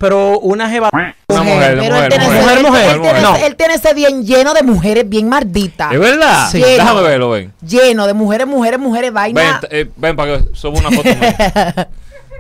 Pero 0.04 0.40
una 0.40 0.70
jeva. 0.70 0.90
Una 0.92 1.16
Mujer, 1.44 1.46
mujer, 1.46 1.78
Pero 1.80 1.96
mujer, 1.96 2.04
él 2.04 2.10
tiene, 2.10 2.26
mujer, 2.26 2.42
ese- 2.44 2.44
mujer, 2.44 2.58
él- 2.58 2.64
mujer, 2.66 2.90
él 2.96 3.02
tiene 3.02 3.22
no. 3.22 3.36
ese- 3.36 3.46
él 3.48 3.56
tiene 3.56 3.74
ese 3.76 3.94
bien 3.94 4.26
lleno 4.26 4.54
de 4.54 4.64
mujeres 4.64 5.10
bien 5.10 5.30
marditas. 5.30 5.92
¿Es 5.94 6.00
verdad? 6.00 6.50
Sí. 6.52 6.60
Déjame 6.62 7.02
verlo, 7.02 7.30
ven. 7.32 7.54
Lleno 7.66 8.06
de 8.06 8.14
mujeres, 8.14 8.46
mujeres, 8.46 8.80
mujeres, 8.80 9.08
Ven, 9.14 9.34
vaina. 9.34 9.60
t- 9.62 9.68
eh, 9.82 9.90
ven 9.96 10.16
para 10.16 10.38
que 10.38 10.44
suba 10.54 10.78
una 10.80 10.92
foto. 10.92 11.10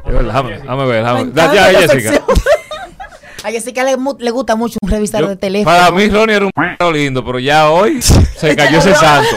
Es 0.06 0.12
verdad, 0.14 0.26
déjame, 0.44 0.58
déjame 0.60 0.86
ver, 0.86 1.02
déjame 1.04 1.20
Me 1.20 1.26
ver. 1.32 1.34
Da- 1.34 1.44
encanta 1.46 1.72
Ya, 1.72 1.80
esta 1.80 1.94
Jessica. 1.94 2.24
A 3.44 3.52
Jessica 3.52 3.84
le, 3.84 3.98
le 4.20 4.32
gusta 4.32 4.56
mucho 4.56 4.78
un 4.82 4.90
revisor 4.90 5.20
Yo- 5.22 5.28
de 5.28 5.36
teléfono. 5.36 5.76
para 5.76 5.92
mí 5.92 6.08
Ronnie 6.10 6.36
era 6.38 6.46
un 6.46 6.52
p 6.52 6.92
lindo, 6.94 7.26
pero 7.26 7.40
ya 7.40 7.70
hoy 7.70 8.02
se 8.02 8.56
cayó 8.56 8.80
ese 8.80 8.96
santo. 8.96 9.28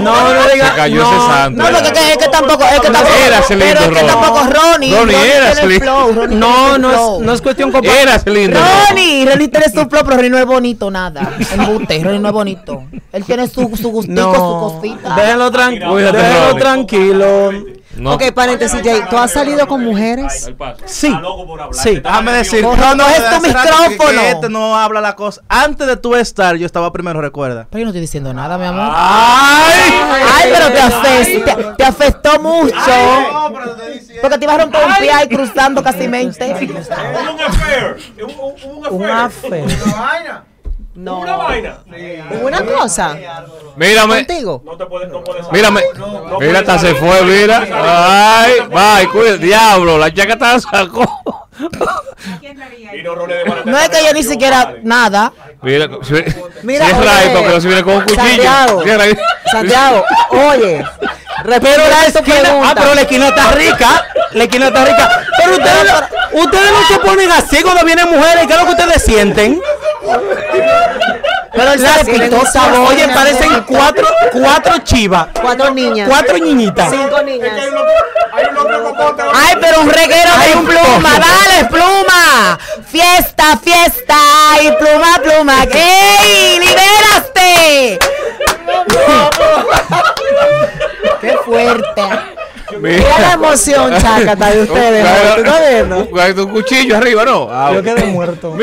No, 0.00 0.34
no 0.34 0.48
diga. 0.52 0.68
Se 0.70 0.74
cayó 0.76 1.02
no, 1.02 1.10
ese 1.10 1.26
santo. 1.32 1.62
No, 1.62 1.68
porque 1.70 1.86
es 1.88 1.92
que, 1.92 2.10
es 2.12 2.16
que 2.18 2.28
tampoco, 2.28 2.62
es 2.64 2.80
que 2.80 2.90
tampoco, 2.90 3.14
Era 3.26 3.38
ese 3.38 3.56
lindo, 3.56 3.74
pero 3.78 3.84
es 3.84 3.88
que 3.88 4.00
Ronnie. 4.00 4.12
tampoco 4.12 4.40
Ronnie. 4.52 4.96
Ronnie 4.98 5.16
era 5.36 5.50
ese 5.52 5.60
tiene 5.60 5.74
lindo. 5.78 5.84
flow, 6.06 6.12
Ronnie 6.14 6.36
No, 6.36 6.78
no 6.78 6.90
es, 7.18 7.24
no 7.26 7.32
es 7.32 7.40
cuestión 7.40 7.72
compartir. 7.72 8.00
Era 8.02 8.14
ese 8.16 8.30
lindo. 8.30 8.60
Ronnie, 8.90 9.24
Ronnie 9.30 9.48
tiene 9.48 9.66
su 9.66 9.72
flow, 9.88 9.88
pero 9.88 10.10
Ronnie 10.16 10.30
no 10.30 10.38
es 10.38 10.46
bonito 10.46 10.90
nada. 10.90 11.32
Embuste, 11.52 12.02
Ronnie 12.04 12.18
no 12.20 12.28
es 12.28 12.34
bonito. 12.34 12.84
Él 13.12 13.24
tiene 13.24 13.46
su, 13.48 13.62
su 13.80 13.88
gustico, 13.88 14.02
su 14.04 14.10
No, 14.10 14.32
cosita. 14.82 15.14
déjenlo 15.16 15.50
tranquilo. 15.50 15.94
Déjenlo 15.96 16.48
Ronnie. 16.48 16.60
tranquilo. 16.60 17.50
No. 17.96 18.14
Ok, 18.14 18.32
paréntesis, 18.32 18.80
Jay. 18.82 19.02
¿Tú 19.08 19.16
has 19.16 19.30
salido 19.32 19.66
con 19.68 19.82
mujeres? 19.84 20.50
Sí. 20.86 21.14
Sí. 21.72 22.00
Déjame 22.00 22.32
decir, 22.32 22.62
no, 22.62 22.94
no, 22.94 23.06
desde 23.08 23.36
tu 23.36 23.40
micrófono. 23.46 24.20
este 24.22 24.48
no 24.48 24.76
habla 24.76 25.00
la 25.00 25.14
cosa. 25.16 25.40
Antes 25.48 25.86
de 25.86 25.96
tú 25.96 26.14
estar, 26.16 26.56
yo 26.56 26.66
estaba 26.66 26.92
primero, 26.92 27.20
recuerda. 27.20 27.66
Pero 27.70 27.80
yo 27.80 27.84
no 27.86 27.90
estoy 27.90 28.00
diciendo 28.00 28.32
nada, 28.34 28.58
mi 28.58 28.64
amor. 28.66 28.90
¡Ay! 28.94 29.92
Ay, 30.34 30.50
pero 30.52 30.72
te, 30.72 30.80
afes- 30.80 31.44
te, 31.44 31.64
te 31.76 31.84
afectó 31.84 32.40
mucho. 32.40 32.74
pero 33.52 33.74
te 33.76 33.90
diciendo. 33.92 34.22
Porque 34.22 34.38
te 34.38 34.44
iba 34.44 34.54
a 34.54 34.58
romper 34.58 34.84
un 34.86 34.94
pie 34.96 35.10
ahí 35.12 35.28
cruzando 35.28 35.82
casi 35.82 36.08
mente. 36.08 36.54
Un 38.90 39.04
affair. 39.10 39.64
No. 40.94 41.20
¿Hubo 41.20 42.46
una 42.46 42.64
cosa? 42.64 43.16
Mírame. 43.76 44.26
¿Contigo? 44.26 44.62
Mírame. 45.52 45.80
Mira, 46.40 46.60
hasta 46.60 46.78
se 46.78 46.94
fue, 46.94 47.22
mira. 47.24 47.66
Ay, 47.72 48.60
bye, 48.68 49.08
cuida. 49.08 49.36
Diablo, 49.36 49.98
la 49.98 50.12
chaca 50.12 50.36
la 50.36 50.60
sacó. 50.60 51.46
No 53.64 53.78
es 53.78 53.88
que 53.88 54.04
yo 54.04 54.12
ni 54.12 54.22
siquiera 54.22 54.74
nada. 54.82 55.32
Mira, 55.62 55.88
Mira, 56.62 56.86
cierra 56.86 57.18
ahí 57.18 57.26
oye, 57.26 57.34
porque 57.36 57.48
no 57.54 57.60
se 57.60 57.68
viene 57.68 57.82
con 57.82 57.94
un 57.94 58.00
cuchillo. 58.02 58.22
Santiago. 58.24 58.82
Santiago, 59.50 60.04
oye. 60.30 60.84
Pero 61.42 61.88
la 61.88 62.06
esquina, 62.06 62.40
pregunta. 62.40 62.68
ah, 62.70 62.74
pero 62.74 62.94
la 62.94 63.00
esquina 63.02 63.28
está 63.28 63.50
rica. 63.52 64.04
La 64.32 64.44
esquina 64.44 64.66
está 64.68 64.84
rica. 64.84 65.26
Pero 65.38 65.52
ustedes, 65.52 65.92
ustedes 66.32 66.72
no 66.72 66.86
se 66.88 66.98
ponen 67.00 67.30
así 67.32 67.62
cuando 67.62 67.84
vienen 67.84 68.08
mujeres. 68.10 68.46
¿Qué 68.46 68.52
es 68.52 68.58
lo 68.58 68.66
que 68.66 68.72
ustedes 68.72 69.02
sienten? 69.02 69.60
Pero 71.52 71.74
Las 71.76 72.52
sabor. 72.52 72.88
Oye, 72.88 73.08
parecen 73.08 73.62
cuatro, 73.66 74.06
cuatro 74.32 74.78
chivas. 74.78 75.28
Cuatro 75.40 75.70
niñas. 75.70 76.08
Cuatro 76.08 76.38
niñitas. 76.38 76.90
Cinco 76.90 77.22
niñas. 77.22 77.52
Ay, 79.34 79.56
pero 79.60 79.80
un 79.82 79.90
reguero 79.90 80.30
de 80.38 80.56
un 80.56 80.64
pluma, 80.66 81.10
dale, 81.10 81.68
pluma. 81.70 82.58
Fiesta, 82.90 83.56
fiesta 83.62 84.16
y 84.62 84.72
pluma, 84.72 85.18
pluma. 85.22 85.62
¡Ey! 85.72 86.58
¡Libéraste! 86.58 88.13
¡Qué 91.20 91.32
fuerte! 91.44 92.02
Mira 92.80 93.18
la 93.20 93.32
emoción, 93.34 93.92
chácata, 94.00 94.50
de 94.50 94.62
ustedes. 94.62 95.06
¿Tú 95.34 95.40
estás 95.42 95.70
viendo? 95.70 96.08
Un, 96.10 96.40
un 96.40 96.50
cuchillo 96.50 96.96
arriba, 96.96 97.24
¿no? 97.24 97.48
Ah, 97.50 97.70
Yo 97.72 97.82
quedé 97.82 98.04
muerto. 98.06 98.56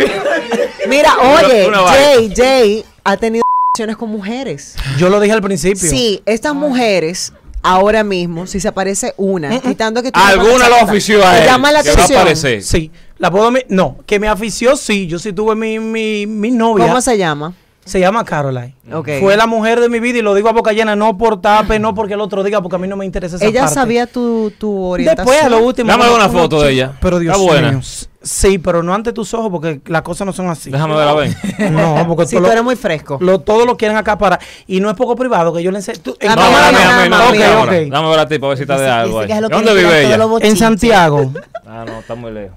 Mira, 0.87 1.13
oye. 1.19 1.69
Jay, 1.87 2.33
Jay 2.35 2.85
ha 3.03 3.17
tenido 3.17 3.43
relaciones 3.75 3.97
con 3.97 4.09
mujeres. 4.09 4.75
Yo 4.97 5.09
lo 5.09 5.19
dije 5.19 5.33
al 5.33 5.41
principio. 5.41 5.89
Sí, 5.89 6.21
estas 6.25 6.53
mujeres, 6.53 7.33
ahora 7.63 8.03
mismo, 8.03 8.47
si 8.47 8.59
se 8.59 8.67
aparece 8.67 9.13
una, 9.17 9.59
quitando 9.61 10.03
que 10.03 10.11
tú 10.11 10.19
Alguna 10.19 10.67
lo 10.67 10.81
ofició 10.81 11.25
a 11.25 11.31
¿Te 11.31 11.39
él. 11.41 11.45
llama 11.45 11.71
la 11.71 11.81
que 11.83 11.89
va 11.89 11.93
a 11.93 11.95
atención? 11.95 12.19
aparecer. 12.21 12.63
Sí. 12.63 12.91
La 13.17 13.31
puedo. 13.31 13.49
mi- 13.51 13.63
No, 13.69 13.97
que 14.05 14.19
me 14.19 14.27
afició, 14.27 14.75
sí. 14.75 15.07
Yo 15.07 15.19
sí 15.19 15.31
tuve 15.31 15.55
mi, 15.55 15.79
mi, 15.79 16.25
mi 16.27 16.51
novia. 16.51 16.85
¿Cómo 16.87 16.99
se 17.01 17.17
llama? 17.17 17.53
Se 17.91 17.99
llama 17.99 18.23
Caroline. 18.23 18.73
Fue 19.19 19.35
la 19.35 19.47
mujer 19.47 19.81
de 19.81 19.89
mi 19.89 19.99
vida 19.99 20.19
y 20.19 20.21
lo 20.21 20.33
digo 20.33 20.47
a 20.47 20.53
boca 20.53 20.71
llena, 20.71 20.95
no 20.95 21.17
por 21.17 21.41
tape, 21.41 21.77
no 21.77 21.93
porque 21.93 22.13
el 22.13 22.21
otro 22.21 22.41
diga, 22.41 22.61
porque 22.61 22.77
a 22.77 22.79
mí 22.79 22.87
no 22.87 22.95
me 22.95 23.05
interesa 23.05 23.35
esa 23.35 23.45
Ella 23.45 23.61
parte. 23.63 23.75
sabía 23.75 24.07
tu, 24.07 24.49
tu 24.57 24.81
orientación. 24.85 25.25
Después, 25.27 25.43
a 25.45 25.49
lo 25.49 25.65
último. 25.65 25.89
Dame 25.91 26.09
una 26.09 26.29
foto 26.29 26.61
de 26.61 26.71
ella. 26.71 26.93
Pero 27.01 27.19
Dios 27.19 27.35
Está 27.35 27.45
buena. 27.51 27.71
mío. 27.73 27.81
Sí, 28.23 28.59
pero 28.59 28.81
no 28.81 28.93
ante 28.93 29.11
tus 29.11 29.33
ojos 29.33 29.49
porque 29.51 29.81
las 29.87 30.03
cosas 30.03 30.25
no 30.25 30.31
son 30.31 30.47
así. 30.49 30.69
Déjame 30.71 30.95
verla, 30.95 31.13
ven. 31.15 31.35
No, 31.73 32.05
porque 32.07 32.25
Si 32.27 32.31
todo 32.35 32.43
tú 32.43 32.47
lo- 32.47 32.51
eres 32.53 32.63
muy 32.63 32.77
fresco. 32.77 33.17
lo- 33.19 33.39
todo 33.39 33.65
lo 33.65 33.75
quieren 33.75 33.97
acaparar. 33.97 34.39
Y 34.67 34.79
no 34.79 34.89
es 34.89 34.95
poco 34.95 35.17
privado 35.17 35.51
que 35.53 35.61
yo 35.61 35.71
le 35.71 35.79
enseñe. 35.79 35.97
tú- 35.97 36.15
La 36.21 36.35
No, 36.37 36.47
mía, 36.47 36.59
dame 36.61 36.71
la 36.71 36.71
mía, 36.71 37.09
no, 37.09 37.17
la 37.25 37.31
mía. 37.31 37.41
cámara. 37.49 37.63
Ok, 37.63 37.77
ok. 37.87 37.91
Dame 37.91 38.09
ver 38.09 38.19
a 38.19 38.27
ti 38.29 38.39
para 38.39 38.49
ver 38.49 38.57
si 38.57 38.63
está 38.63 38.77
de 38.79 38.89
algo. 38.89 39.19
ahí. 39.19 39.27
¿Dónde 39.49 39.73
vive 39.73 40.05
ella? 40.05 40.17
en. 40.41 40.55
Santiago. 40.55 41.33
Ah, 41.67 41.83
no, 41.85 41.99
está 41.99 42.15
muy 42.15 42.31
lejos. 42.31 42.55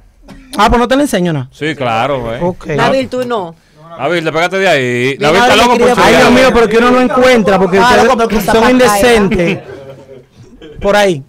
Ah, 0.57 0.69
pues 0.69 0.79
no 0.79 0.87
te 0.87 0.95
la 0.95 1.03
enseño 1.03 1.33
nada. 1.33 1.49
Sí, 1.51 1.75
claro, 1.75 2.33
eh. 2.33 2.39
Ok. 2.41 2.67
Nabil, 2.69 3.09
tú 3.09 3.25
no. 3.27 3.57
David, 3.99 4.23
le 4.23 4.33
pégate 4.33 4.59
de 4.59 4.69
ahí. 4.69 5.17
David 5.17 5.39
está 5.39 5.57
loco 5.57 5.79
por 5.79 5.93
Ay. 5.97 6.17
Dios 6.17 6.31
mío, 6.33 6.49
pero 6.53 6.69
que 6.69 6.79
uno 6.79 6.91
no 6.91 7.01
encuentra 7.01 7.59
porque 7.59 7.79
Ah, 7.79 7.83
ustedes 7.91 8.05
loco, 8.07 8.41
son 8.53 8.71
indecentes. 8.71 9.59
Por 10.81 10.97
ahí. 10.97 11.23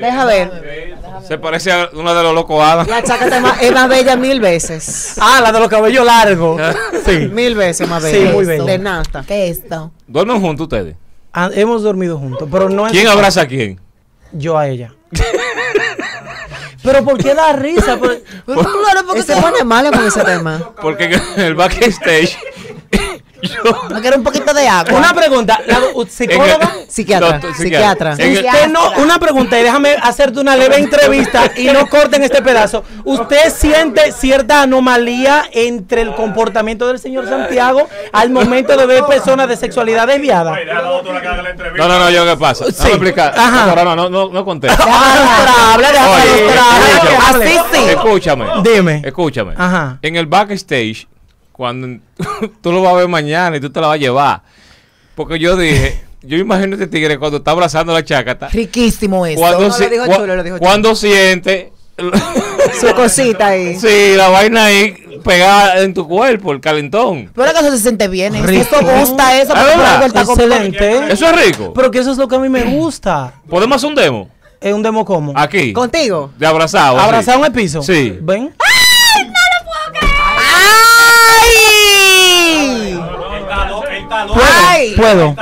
Deja 0.00 0.24
ver. 0.24 0.98
Se 1.26 1.36
parece 1.38 1.72
a 1.72 1.90
uno 1.92 2.14
de 2.14 2.22
los 2.22 2.34
locos 2.34 2.62
Adam. 2.64 2.86
La 2.88 3.02
chácata 3.02 3.36
es 3.36 3.42
más, 3.42 3.62
es 3.62 3.72
más 3.72 3.88
bella 3.88 4.16
mil 4.16 4.40
veces. 4.40 5.16
Ah, 5.20 5.40
la 5.42 5.52
de 5.52 5.60
los 5.60 5.68
cabellos 5.68 6.04
largos. 6.04 6.60
Sí. 7.04 7.28
Mil 7.32 7.54
veces 7.54 7.88
más 7.88 8.02
Sí, 8.04 8.12
bella. 8.12 8.32
muy 8.32 8.44
bella. 8.44 8.64
De 8.64 8.78
nata. 8.78 9.24
¿Qué 9.26 9.48
es 9.48 9.58
esto? 9.58 9.90
¿Duermen 10.06 10.40
juntos 10.40 10.64
ustedes? 10.64 10.96
Ah, 11.32 11.48
hemos 11.54 11.82
dormido 11.82 12.18
juntos, 12.18 12.48
pero 12.50 12.68
no 12.68 12.86
es 12.86 12.92
¿Quién 12.92 13.08
abraza 13.08 13.42
a 13.42 13.46
quién? 13.46 13.80
yo 14.32 14.56
a 14.58 14.68
ella. 14.68 14.92
Pero 16.82 17.04
¿por 17.04 17.18
qué 17.18 17.34
da 17.34 17.52
risa? 17.52 17.98
Pero- 18.00 18.14
Él 19.14 19.24
se 19.24 19.36
pone 19.36 19.64
malo 19.64 19.90
con 19.92 20.06
ese 20.06 20.22
tema. 20.24 20.72
Porque 20.80 21.04
en 21.36 21.42
el 21.42 21.54
backstage 21.54 22.36
No 23.90 24.00
quiero 24.00 24.16
un 24.16 24.22
poquito 24.22 24.52
de 24.52 24.68
agua. 24.68 24.98
Una 24.98 25.14
pregunta, 25.14 25.60
psicóloga. 26.08 26.74
Psiquiatra, 26.88 27.54
psiquiatra. 27.54 28.12
Usted 28.12 28.68
no, 28.68 28.92
una 29.02 29.18
pregunta 29.18 29.58
y 29.58 29.62
déjame 29.62 29.96
hacerte 30.02 30.40
una 30.40 30.56
leve 30.56 30.78
entrevista 30.78 31.50
y 31.56 31.66
no 31.66 31.86
corten 31.86 32.22
este 32.22 32.42
pedazo. 32.42 32.84
¿Usted 33.04 33.52
siente 33.52 34.12
cierta 34.12 34.62
anomalía 34.62 35.44
entre 35.52 36.02
el 36.02 36.14
comportamiento 36.14 36.88
del 36.88 36.98
señor 36.98 37.28
Santiago 37.28 37.88
al 38.12 38.30
momento 38.30 38.76
de 38.76 38.86
ver 38.86 39.04
personas 39.04 39.48
de 39.48 39.56
sexualidad 39.56 40.06
desviada? 40.06 40.56
No, 41.76 41.88
no, 41.88 41.98
no, 41.98 42.10
yo 42.10 42.24
qué 42.24 42.36
pasa. 42.36 42.66
Explicar. 42.66 43.34
Ajá. 43.36 43.66
Doctora, 43.66 43.84
no, 43.84 43.96
no, 43.96 44.08
no, 44.08 44.28
no. 44.30 44.60
Así 47.28 47.58
sí. 47.72 47.84
Escúchame. 47.88 48.46
Dime. 48.62 49.02
Escúchame. 49.04 49.54
Ajá. 49.56 49.98
En 50.02 50.16
el 50.16 50.26
backstage, 50.26 51.06
cuando 51.60 52.00
tú 52.62 52.72
lo 52.72 52.80
vas 52.80 52.94
a 52.94 52.96
ver 52.96 53.08
mañana 53.08 53.54
y 53.54 53.60
tú 53.60 53.68
te 53.68 53.82
la 53.82 53.88
vas 53.88 53.96
a 53.96 53.98
llevar. 53.98 54.40
Porque 55.14 55.38
yo 55.38 55.58
dije, 55.58 56.02
yo 56.22 56.38
imagino 56.38 56.74
este 56.74 56.86
tigre 56.86 57.18
cuando 57.18 57.36
está 57.36 57.50
abrazando 57.50 57.92
la 57.92 58.02
chácata. 58.02 58.48
Riquísimo 58.48 59.26
eso. 59.26 59.38
Cuando, 59.38 59.68
No, 59.68 59.78
lo 59.78 59.88
dijo 59.90 60.04
cua- 60.06 60.16
chulo, 60.16 60.36
lo 60.36 60.42
dijo 60.42 60.58
cuando 60.58 60.94
siente 60.94 61.70
Su 62.80 62.94
cosita 62.94 63.48
ahí. 63.48 63.76
sí, 63.78 64.14
la 64.16 64.30
vaina 64.30 64.64
ahí 64.64 64.94
pegada 65.22 65.82
en 65.82 65.92
tu 65.92 66.08
cuerpo, 66.08 66.50
el 66.52 66.62
calentón. 66.62 67.30
Pero 67.34 67.52
que 67.52 67.58
eso 67.58 67.72
se 67.72 67.78
siente 67.78 68.08
bien. 68.08 68.36
¿eh? 68.36 68.42
Rico. 68.42 68.62
Eso 68.62 68.98
gusta, 68.98 69.38
eso. 69.38 69.52
Comiendo. 69.52 70.18
Excelente. 70.18 71.12
Eso 71.12 71.26
es 71.26 71.44
rico. 71.44 71.74
Pero 71.74 71.90
que 71.90 71.98
eso 71.98 72.10
es 72.12 72.16
lo 72.16 72.26
que 72.26 72.36
a 72.36 72.38
mí 72.38 72.48
me 72.48 72.62
gusta. 72.62 73.34
¿Podemos 73.50 73.76
hacer 73.76 73.90
un 73.90 73.96
demo? 73.96 74.30
Es 74.62 74.72
un 74.72 74.82
demo 74.82 75.04
como. 75.04 75.34
Aquí. 75.36 75.74
¿Contigo? 75.74 76.32
De 76.38 76.46
abrazado. 76.46 76.96
así. 76.96 77.06
Abrazado 77.06 77.38
en 77.40 77.44
el 77.44 77.52
piso. 77.52 77.82
Sí. 77.82 78.18
¿Ven? 78.22 78.54
¡Ay! 78.58 78.80
Puedo. 84.26 84.46
Ay. 84.68 84.94
Puedo. 84.96 85.34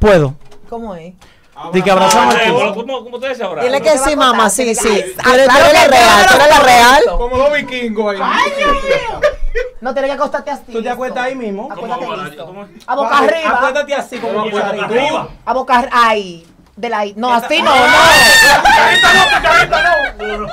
Puedo. 0.00 0.34
¿Cómo 0.68 0.94
es? 0.94 1.14
De 1.72 1.82
que 1.82 1.90
abrazamos. 1.90 2.34
¿Cómo, 2.74 3.18
abrazan? 3.44 3.64
Dile 3.64 3.80
que 3.80 3.98
sí, 3.98 4.14
mamá, 4.14 4.50
sí, 4.50 4.74
sí. 4.74 5.04
Tú 5.22 5.30
eres, 5.30 5.48
tú 5.48 5.54
claro 5.54 5.66
eres 5.66 5.72
la 5.72 5.88
real, 5.88 6.26
tú 6.28 6.34
eres 6.34 6.48
la 6.48 6.60
real. 6.60 7.02
Como 7.16 7.36
los 7.36 7.52
vikingos 7.52 8.14
ahí. 8.14 8.20
No 9.80 9.92
tienes 9.92 10.10
que 10.10 10.16
acostarte 10.16 10.50
así. 10.50 10.72
Tú 10.72 10.82
te 10.82 10.90
acuestas 10.90 11.24
ahí 11.24 11.34
mismo. 11.34 11.68
Acuéstate 11.70 12.06
listo. 12.24 12.66
A 12.86 12.94
boca 12.94 13.18
arriba. 13.18 13.50
Acuéstate 13.50 13.94
así 13.94 14.18
como. 14.18 14.40
A 15.44 15.52
boca 15.52 15.78
arriba. 15.78 15.88
Ay. 15.92 16.46
De 16.76 16.88
la 16.90 17.06
No, 17.16 17.32
así 17.32 17.62
no, 17.62 17.74
no. 17.74 17.82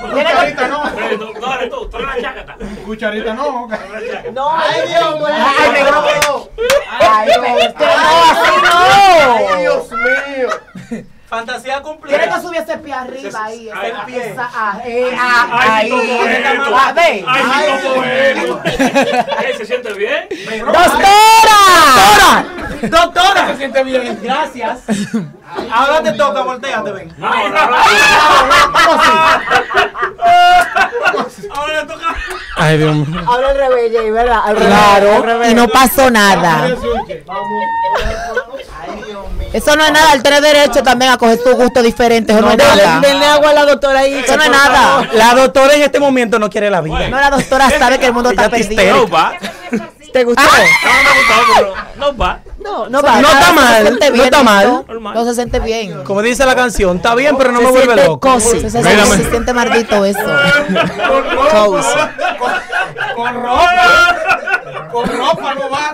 Cucharita 0.09 0.67
no. 0.67 0.83
Cucharita 2.85 3.33
no. 3.33 3.67
No. 4.33 4.51
Ay, 4.57 4.81
Dios 4.87 5.15
mío. 5.19 5.27
Ay, 5.29 5.69
me 5.71 5.83
no. 5.83 6.49
Ay, 6.99 7.27
me 7.41 7.49
No, 7.49 7.91
así 8.31 8.51
no. 8.63 9.57
Dios 9.57 9.91
mío. 9.91 10.49
Fantasía 11.27 11.81
Tienes 11.81 11.87
cumplida. 11.87 12.19
que 12.35 12.41
subir 12.41 12.61
ese 12.61 12.77
pie 12.77 12.93
arriba 12.93 13.43
ahí. 13.43 13.67
ese- 13.69 13.93
pie. 14.05 14.29
esa- 14.31 14.49
ah, 14.53 14.79
eh, 14.85 15.11
ah, 15.19 15.47
Ahí. 15.77 15.91
Ah, 16.75 16.93
ve. 16.93 17.25
¿Se 19.57 19.65
siente 19.65 19.93
bien? 19.93 20.27
¡Doctora! 20.63 22.45
Doctora. 22.89 23.47
Se 23.47 23.57
siente 23.57 23.83
bien. 23.83 24.19
Gracias. 24.21 24.79
Ahora 25.71 26.01
te 26.03 26.11
toca, 26.13 26.41
volteate, 26.41 26.91
ven. 26.91 27.15
Ahora 31.55 31.81
le 31.81 31.87
toca. 31.87 32.15
Ay, 32.57 32.77
Dios 32.77 32.95
mío. 32.95 33.21
Ahora 33.25 33.49
al 33.49 33.57
revés, 33.57 33.91
Jay, 33.95 34.11
¿verdad? 34.11 34.39
Al 34.45 34.55
revés, 34.55 34.73
al 34.73 34.99
Claro, 34.99 35.21
revés. 35.23 35.51
y 35.51 35.55
no 35.55 35.67
pasó 35.67 36.09
nada. 36.09 36.67
Eso 39.53 39.75
no 39.75 39.85
es 39.85 39.91
nada, 39.91 40.13
él 40.13 40.23
tiene 40.23 40.41
derecho 40.41 40.81
también 40.81 41.11
a 41.11 41.17
coger 41.17 41.37
su 41.37 41.55
gusto 41.55 41.83
diferente, 41.83 42.31
eso 42.33 42.41
no, 42.41 42.49
es 42.51 42.57
Denle, 42.57 42.83
nada. 42.85 42.99
denle 43.01 43.25
agua 43.27 43.51
a 43.51 43.53
la 43.53 43.65
doctora 43.65 43.99
ahí. 43.99 44.15
Eso 44.15 44.35
no 44.35 44.43
es 44.43 44.49
nada. 44.49 45.07
La 45.13 45.35
doctora 45.35 45.73
en 45.75 45.83
este 45.83 45.99
momento 45.99 46.39
no 46.39 46.49
quiere 46.49 46.71
la 46.71 46.81
vida. 46.81 47.07
No, 47.09 47.19
la 47.19 47.29
doctora 47.29 47.69
sabe 47.69 47.99
que 47.99 48.07
el 48.07 48.13
mundo 48.13 48.31
está 48.31 48.45
Ella 48.45 48.57
te 48.57 48.63
perdido. 48.75 48.95
No 48.97 49.07
va. 49.09 49.33
¿Te 50.11 50.23
gustó? 50.23 50.41
No 51.97 52.17
va. 52.17 52.39
No, 52.63 52.87
no 52.89 53.01
va. 53.01 53.21
No 53.21 53.27
está 53.27 53.45
se 53.47 53.53
mal, 53.53 53.99
no 54.15 54.23
está 54.23 54.43
mal. 54.43 54.85
No 55.13 55.25
se 55.25 55.35
siente 55.35 55.59
bien. 55.59 56.03
Como 56.03 56.21
dice 56.21 56.45
la 56.45 56.55
canción, 56.55 56.97
está 56.97 57.13
bien, 57.15 57.35
pero 57.37 57.51
no 57.51 57.59
Se 57.59 57.65
me 57.65 57.71
vuelve 57.71 57.95
loco. 57.95 58.19
cozy. 58.31 58.61
Se, 58.61 58.69
se- 58.69 58.83
se 58.83 59.29
siente 59.29 59.53
maldito 59.53 60.05
eso. 60.05 60.19
Cozy. 61.51 61.99
Con 63.15 63.33
ropa. 63.35 64.17
Con 64.91 65.05
ropa 65.09 65.55
no 65.55 65.69
va. 65.69 65.93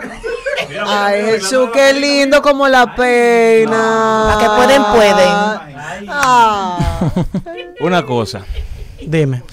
Ay, 0.87 1.21
Jesús, 1.23 1.69
qué 1.73 1.93
lindo 1.93 2.41
como 2.41 2.67
la 2.67 2.95
pena. 2.95 4.35
Para 4.37 4.39
que 4.39 4.55
pueden, 4.55 4.83
pueden. 4.85 6.09
Ah. 6.09 6.99
Una 7.81 8.05
cosa. 8.05 8.41
Dime. 9.01 9.43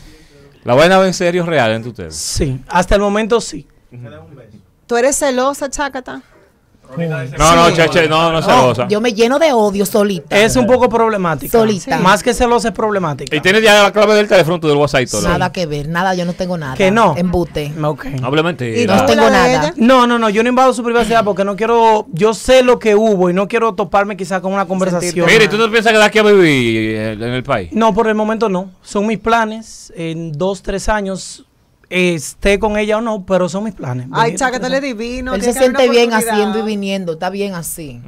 La 0.65 0.75
vaina 0.75 0.99
va 0.99 1.07
en 1.07 1.15
serio 1.15 1.47
real 1.47 1.71
entre 1.73 1.91
ustedes. 1.91 2.17
Sí, 2.17 2.61
hasta 2.69 2.97
el 2.97 3.01
momento 3.01 3.41
sí. 3.41 3.67
¿Tú 4.87 4.97
eres 4.97 5.17
celosa, 5.17 5.71
Chácata? 5.71 6.23
No, 6.97 7.57
no, 7.57 7.71
chache, 7.75 8.09
no, 8.09 8.33
no 8.33 8.43
celosa. 8.43 8.89
Yo 8.89 9.01
me 9.01 9.13
lleno 9.13 9.39
de 9.39 9.53
odio 9.53 9.85
solita. 9.85 10.37
Es 10.37 10.57
un 10.57 10.67
poco 10.67 10.89
problemática. 10.89 11.59
Solita. 11.59 11.99
Más 11.99 12.23
que 12.23 12.33
celosa 12.33 12.69
es 12.69 12.75
problemática. 12.75 13.35
Y 13.35 13.41
tienes 13.41 13.63
ya 13.63 13.83
la 13.85 13.93
clave 13.93 14.15
del 14.15 14.29
teléfono 14.29 14.61
tú 14.61 14.69
del 14.69 14.77
WhatsApp 14.77 15.03
y 15.03 15.07
todo. 15.07 15.23
Nada 15.23 15.53
que 15.53 15.67
ver, 15.67 15.89
nada, 15.89 16.15
yo 16.15 16.25
no 16.25 16.33
tengo 16.33 16.57
nada. 16.57 16.77
Que 16.77 16.91
no. 16.91 17.15
Embute. 17.17 17.73
Ok. 17.83 18.07
Hable 18.23 18.43
mentira. 18.43 18.81
¿Y 18.81 18.87
No 18.87 19.07
tengo 19.07 19.25
de 19.25 19.31
nada. 19.31 19.75
No, 19.77 20.07
no, 20.07 20.19
no, 20.19 20.31
yo 20.31 20.43
no 20.43 20.49
invado 20.49 20.73
su 20.73 20.83
privacidad 20.83 21.25
porque 21.25 21.45
no 21.45 21.57
quiero, 21.57 22.07
yo 22.13 22.35
sé 22.35 22.63
lo 22.63 22.79
que 22.79 22.95
hubo 22.95 23.31
y 23.31 23.33
no 23.33 23.49
quiero 23.49 23.75
toparme 23.75 24.17
quizás 24.17 24.41
con 24.41 24.53
una 24.53 24.67
conversación. 24.67 25.27
Mire, 25.27 25.49
¿tú 25.49 25.57
no 25.59 25.71
piensas 25.71 25.93
quedar 25.93 26.07
aquí 26.07 26.19
a 26.19 26.23
vivir 26.23 26.95
eh, 26.95 27.13
en 27.13 27.23
el 27.23 27.43
país? 27.43 27.71
No, 27.73 27.93
por 27.95 28.09
el 28.09 28.15
momento 28.15 28.49
no. 28.49 28.71
Son 28.83 29.07
mis 29.07 29.19
planes. 29.19 29.93
En 29.97 30.33
dos, 30.33 30.63
tres 30.63 30.89
años 30.89 31.47
esté 31.89 32.59
con 32.59 32.77
ella 32.77 32.99
o 32.99 33.01
no, 33.01 33.25
pero 33.25 33.49
son 33.49 33.65
mis 33.65 33.75
planes. 33.75 34.09
Ay, 34.13 34.33
Venir 34.33 34.39
Chácata, 34.41 34.67
tres 34.67 34.71
le 34.71 34.77
años. 34.89 34.99
divino. 34.99 35.35
Él 35.35 35.43
se 35.43 35.53
siente 35.53 35.89
bien 35.89 36.13
haciendo 36.13 36.59
y 36.59 36.63
viniendo, 36.63 37.13
está 37.13 37.31
bien 37.31 37.55
así. 37.55 38.01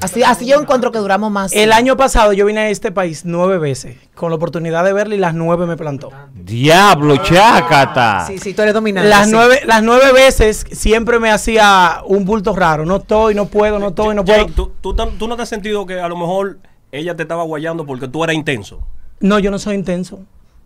Así, 0.00 0.22
así 0.22 0.46
yo 0.46 0.60
encuentro 0.60 0.92
que 0.92 0.98
duramos 0.98 1.30
más. 1.30 1.52
El 1.52 1.72
año 1.72 1.96
pasado 1.96 2.32
yo 2.32 2.44
vine 2.44 2.60
a 2.60 2.70
este 2.70 2.92
país 2.92 3.22
nueve 3.24 3.58
veces, 3.58 3.96
con 4.14 4.30
la 4.30 4.36
oportunidad 4.36 4.84
de 4.84 4.92
verla 4.92 5.14
y 5.14 5.18
las 5.18 5.34
nueve 5.34 5.66
me 5.66 5.76
plantó. 5.76 6.10
Diablo, 6.34 7.16
chácata. 7.18 8.26
Sí, 8.26 8.38
sí, 8.38 8.54
tú 8.54 8.62
eres 8.62 8.74
dominante. 8.74 9.08
Las 9.08 9.26
sí. 9.26 9.32
nueve, 9.32 9.60
las 9.64 9.82
nueve 9.82 10.12
veces 10.12 10.66
siempre 10.72 11.18
me 11.18 11.30
hacía 11.30 12.02
un 12.06 12.24
bulto 12.24 12.54
raro. 12.54 12.84
No 12.84 12.96
estoy, 12.96 13.34
no 13.34 13.46
puedo, 13.46 13.78
no 13.78 13.88
estoy, 13.88 14.14
no 14.14 14.24
puedo. 14.24 14.40
Jake, 14.46 14.52
¿tú, 14.54 14.72
tú, 14.80 14.94
tú 14.94 15.28
no 15.28 15.36
te 15.36 15.42
has 15.42 15.48
sentido 15.48 15.86
que 15.86 16.00
a 16.00 16.08
lo 16.08 16.16
mejor 16.16 16.58
ella 16.90 17.16
te 17.16 17.22
estaba 17.22 17.44
guayando 17.44 17.86
porque 17.86 18.08
tú 18.08 18.22
eras 18.22 18.36
intenso? 18.36 18.80
No, 19.20 19.38
yo 19.38 19.50
no 19.50 19.58
soy 19.58 19.76
intenso. 19.76 20.20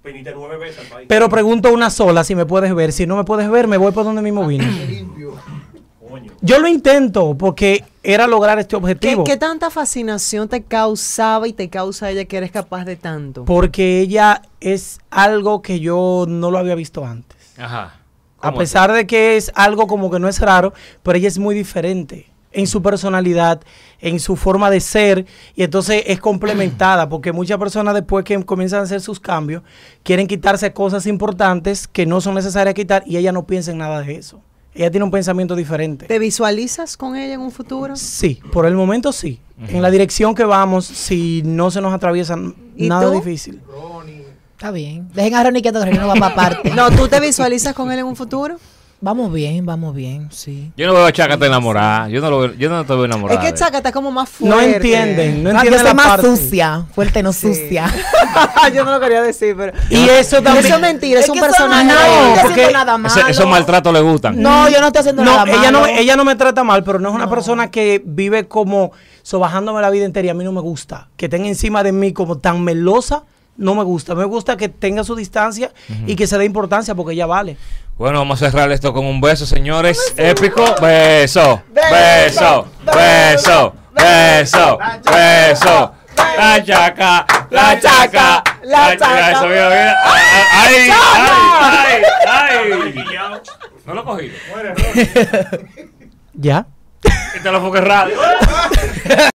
Viniste 0.06 0.32
nueve 0.34 0.56
veces 0.56 0.78
al 0.78 0.86
país. 0.86 1.06
Pero 1.08 1.28
pregunto 1.28 1.72
una 1.72 1.90
sola 1.90 2.22
si 2.22 2.36
me 2.36 2.46
puedes 2.46 2.72
ver. 2.74 2.92
Si 2.92 3.06
no 3.06 3.16
me 3.16 3.24
puedes 3.24 3.50
ver, 3.50 3.66
me 3.66 3.76
voy 3.76 3.90
por 3.90 4.04
donde 4.04 4.22
mismo 4.22 4.46
vine. 4.46 5.04
Yo 6.40 6.60
lo 6.60 6.68
intento 6.68 7.36
porque 7.36 7.84
era 8.02 8.26
lograr 8.28 8.58
este 8.60 8.70
¿Qué, 8.70 8.76
objetivo. 8.76 9.24
qué 9.24 9.36
tanta 9.36 9.68
fascinación 9.70 10.48
te 10.48 10.62
causaba 10.62 11.48
y 11.48 11.52
te 11.52 11.68
causa 11.68 12.10
ella 12.10 12.24
que 12.24 12.36
eres 12.36 12.52
capaz 12.52 12.84
de 12.84 12.94
tanto? 12.94 13.44
Porque 13.44 14.00
ella 14.00 14.42
es 14.60 15.00
algo 15.10 15.60
que 15.60 15.80
yo 15.80 16.24
no 16.28 16.52
lo 16.52 16.58
había 16.58 16.76
visto 16.76 17.04
antes. 17.04 17.54
Ajá. 17.58 17.96
A 18.38 18.50
¿Cómo 18.50 18.58
pesar 18.58 18.92
de 18.92 19.06
que 19.06 19.36
es 19.36 19.50
algo 19.54 19.88
como 19.88 20.10
que 20.10 20.20
no 20.20 20.28
es 20.28 20.40
raro, 20.40 20.72
pero 21.02 21.18
ella 21.18 21.28
es 21.28 21.38
muy 21.38 21.54
diferente 21.54 22.30
en 22.52 22.66
su 22.66 22.82
personalidad, 22.82 23.61
en 24.00 24.20
su 24.20 24.37
forma 24.37 24.70
de 24.70 24.80
ser, 24.80 25.26
y 25.54 25.62
entonces 25.62 26.02
es 26.06 26.20
complementada, 26.20 27.09
porque 27.11 27.32
muchas 27.32 27.59
personas 27.59 27.94
después 27.94 28.24
que 28.24 28.42
comienzan 28.44 28.80
a 28.80 28.82
hacer 28.82 29.00
sus 29.00 29.20
cambios, 29.20 29.62
quieren 30.02 30.26
quitarse 30.26 30.72
cosas 30.72 31.06
importantes 31.06 31.87
que 31.88 32.06
no 32.06 32.20
son 32.20 32.35
necesarias 32.35 32.74
quitar, 32.74 33.02
y 33.06 33.16
ella 33.16 33.32
no 33.32 33.46
piensa 33.46 33.70
en 33.70 33.78
nada 33.78 34.02
de 34.02 34.16
eso. 34.16 34.40
Ella 34.74 34.90
tiene 34.90 35.04
un 35.04 35.11
pensamiento 35.11 35.56
diferente. 35.56 36.06
¿Te 36.06 36.18
visualizas 36.18 36.98
con 36.98 37.16
ella 37.16 37.35
en 37.35 37.40
un 37.40 37.50
futuro? 37.50 37.96
Sí, 37.96 38.40
por 38.52 38.66
el 38.66 38.74
momento 38.74 39.11
sí. 39.11 39.40
En 39.68 39.80
la 39.80 39.90
dirección 39.90 40.35
que 40.35 40.44
vamos, 40.44 40.85
si 40.85 41.42
no 41.46 41.70
se 41.70 41.80
nos 41.80 41.94
atraviesa 41.94 42.37
¿Y 42.76 42.87
nada 42.87 43.06
tú? 43.06 43.12
difícil. 43.12 43.62
Está 44.52 44.70
bien. 44.70 45.09
Dejen 45.14 45.35
a 45.35 45.44
Ronnie 45.44 45.62
quieto 45.62 45.78
que 45.80 45.87
Ronnie 45.87 46.00
no 46.00 46.09
va 46.09 46.14
para 46.14 46.35
parte. 46.35 46.70
No, 46.74 46.90
¿tú 46.90 47.09
te 47.09 47.20
visualizas 47.20 47.74
con 47.74 47.90
él 47.90 47.98
en 48.00 48.06
un 48.06 48.16
futuro? 48.16 48.56
Vamos 48.98 49.30
bien, 49.30 49.66
vamos 49.66 49.94
bien, 49.94 50.28
sí. 50.32 50.72
Yo 50.74 50.87
no 50.87 50.94
veo 50.94 51.04
a 51.04 51.12
Chácata 51.12 51.44
enamorada. 51.46 52.09
Yo 52.09 52.22
no, 52.22 52.30
lo 52.30 52.38
veo, 52.40 52.54
yo 52.54 52.70
no 52.70 52.85
te 52.87 52.94
veo 52.94 53.04
enamorada. 53.04 53.38
Es 53.44 53.52
que 53.52 53.56
Chácata 53.59 53.90
es 53.90 53.94
como 53.94 54.11
más 54.11 54.30
No 54.40 54.52
fuerte. 54.56 54.76
entienden, 54.76 55.44
no 55.44 55.50
Ah, 55.50 55.52
yo 55.52 55.59
entienden 55.59 55.80
soy 55.80 55.88
la 55.88 55.94
más 55.94 56.06
parte. 56.09 56.26
sucia, 56.26 56.87
fuerte 56.94 57.22
no 57.22 57.32
Sí. 57.35 57.48
sucia. 57.54 57.92
Yo 58.74 58.85
no 58.85 58.92
lo 58.92 59.00
quería 59.00 59.22
decir, 59.22 59.54
pero... 59.56 59.72
Y 59.90 60.09
eso 60.09 60.42
también. 60.42 60.64
Eso 60.66 60.74
es 60.76 60.80
mentira, 60.80 61.20
es, 61.20 61.24
Es 61.26 61.30
un 61.30 61.38
personaje. 61.40 61.85
no, 61.85 61.94
no, 61.94 62.00
yo 62.37 62.37
no 62.37 62.42
porque 62.48 62.72
nada 62.72 62.98
malo. 62.98 63.14
Ese- 63.20 63.30
esos 63.30 63.46
maltratos 63.46 63.92
le 63.92 64.00
gustan. 64.00 64.40
No, 64.42 64.68
yo 64.68 64.80
no 64.80 64.87
estoy 64.88 65.00
haciendo 65.00 65.22
No, 65.24 65.30
nada 65.44 65.50
ella 65.52 65.70
no, 65.70 65.80
malo. 65.82 65.92
ella 65.96 66.16
no 66.16 66.24
me 66.24 66.35
trata 66.37 66.64
mal, 66.64 66.82
pero 66.82 66.98
no 66.98 67.11
es 67.11 67.14
una 67.14 67.28
persona 67.30 67.70
que 67.70 68.02
vive 68.04 68.48
como 68.48 68.92
sobajándome 69.22 69.80
la 69.82 69.90
vida 69.90 70.04
entera 70.06 70.26
y 70.26 70.30
a 70.30 70.35
mí 70.35 70.42
no 70.44 70.52
me 70.52 70.61
gusta. 70.61 71.09
Que 71.16 71.28
tenga 71.28 71.48
encima 71.48 71.82
de 71.82 71.92
mí 71.92 72.12
como 72.12 72.38
tan 72.38 72.62
melosa, 72.62 73.22
no 73.56 73.74
me 73.74 73.85
gusta. 73.85 74.14
Me 74.14 74.24
gusta 74.24 74.56
que 74.56 74.68
tenga 74.68 75.02
su 75.04 75.14
distancia 75.16 75.70
y 76.06 76.16
que 76.16 76.26
se 76.26 76.37
dé 76.38 76.44
importancia 76.44 76.94
porque 76.94 77.12
ella 77.14 77.26
vale. 77.26 77.56
Bueno, 77.96 78.18
vamos 78.18 78.42
a 78.42 78.50
cerrar 78.50 78.70
esto 78.72 78.92
con 78.92 79.06
un 79.06 79.22
beso, 79.22 79.46
señores. 79.46 80.12
Épico. 80.18 80.62
Beso. 80.82 81.62
Beso. 81.70 82.68
Beso. 82.85 83.74
Beso. 83.94 84.78
Beso. 85.02 85.94
La 86.37 86.62
chaca. 86.62 87.24
La 87.48 87.80
chaca. 87.80 88.44
La 88.64 88.94
chaca. 88.98 89.30
Eso, 89.30 89.46
mira, 89.46 89.68
mira. 89.70 89.96
Ay, 90.04 90.22
ay, 90.52 90.90
ay, 92.28 92.28
ay. 92.28 93.40
No 93.87 93.94
lo 93.94 94.04
cogí. 94.04 94.30
¿Ya? 96.35 96.66
Y 97.35 97.40
te 97.40 97.50
lo 97.50 97.66
fue 97.66 97.80
radio. 97.80 98.14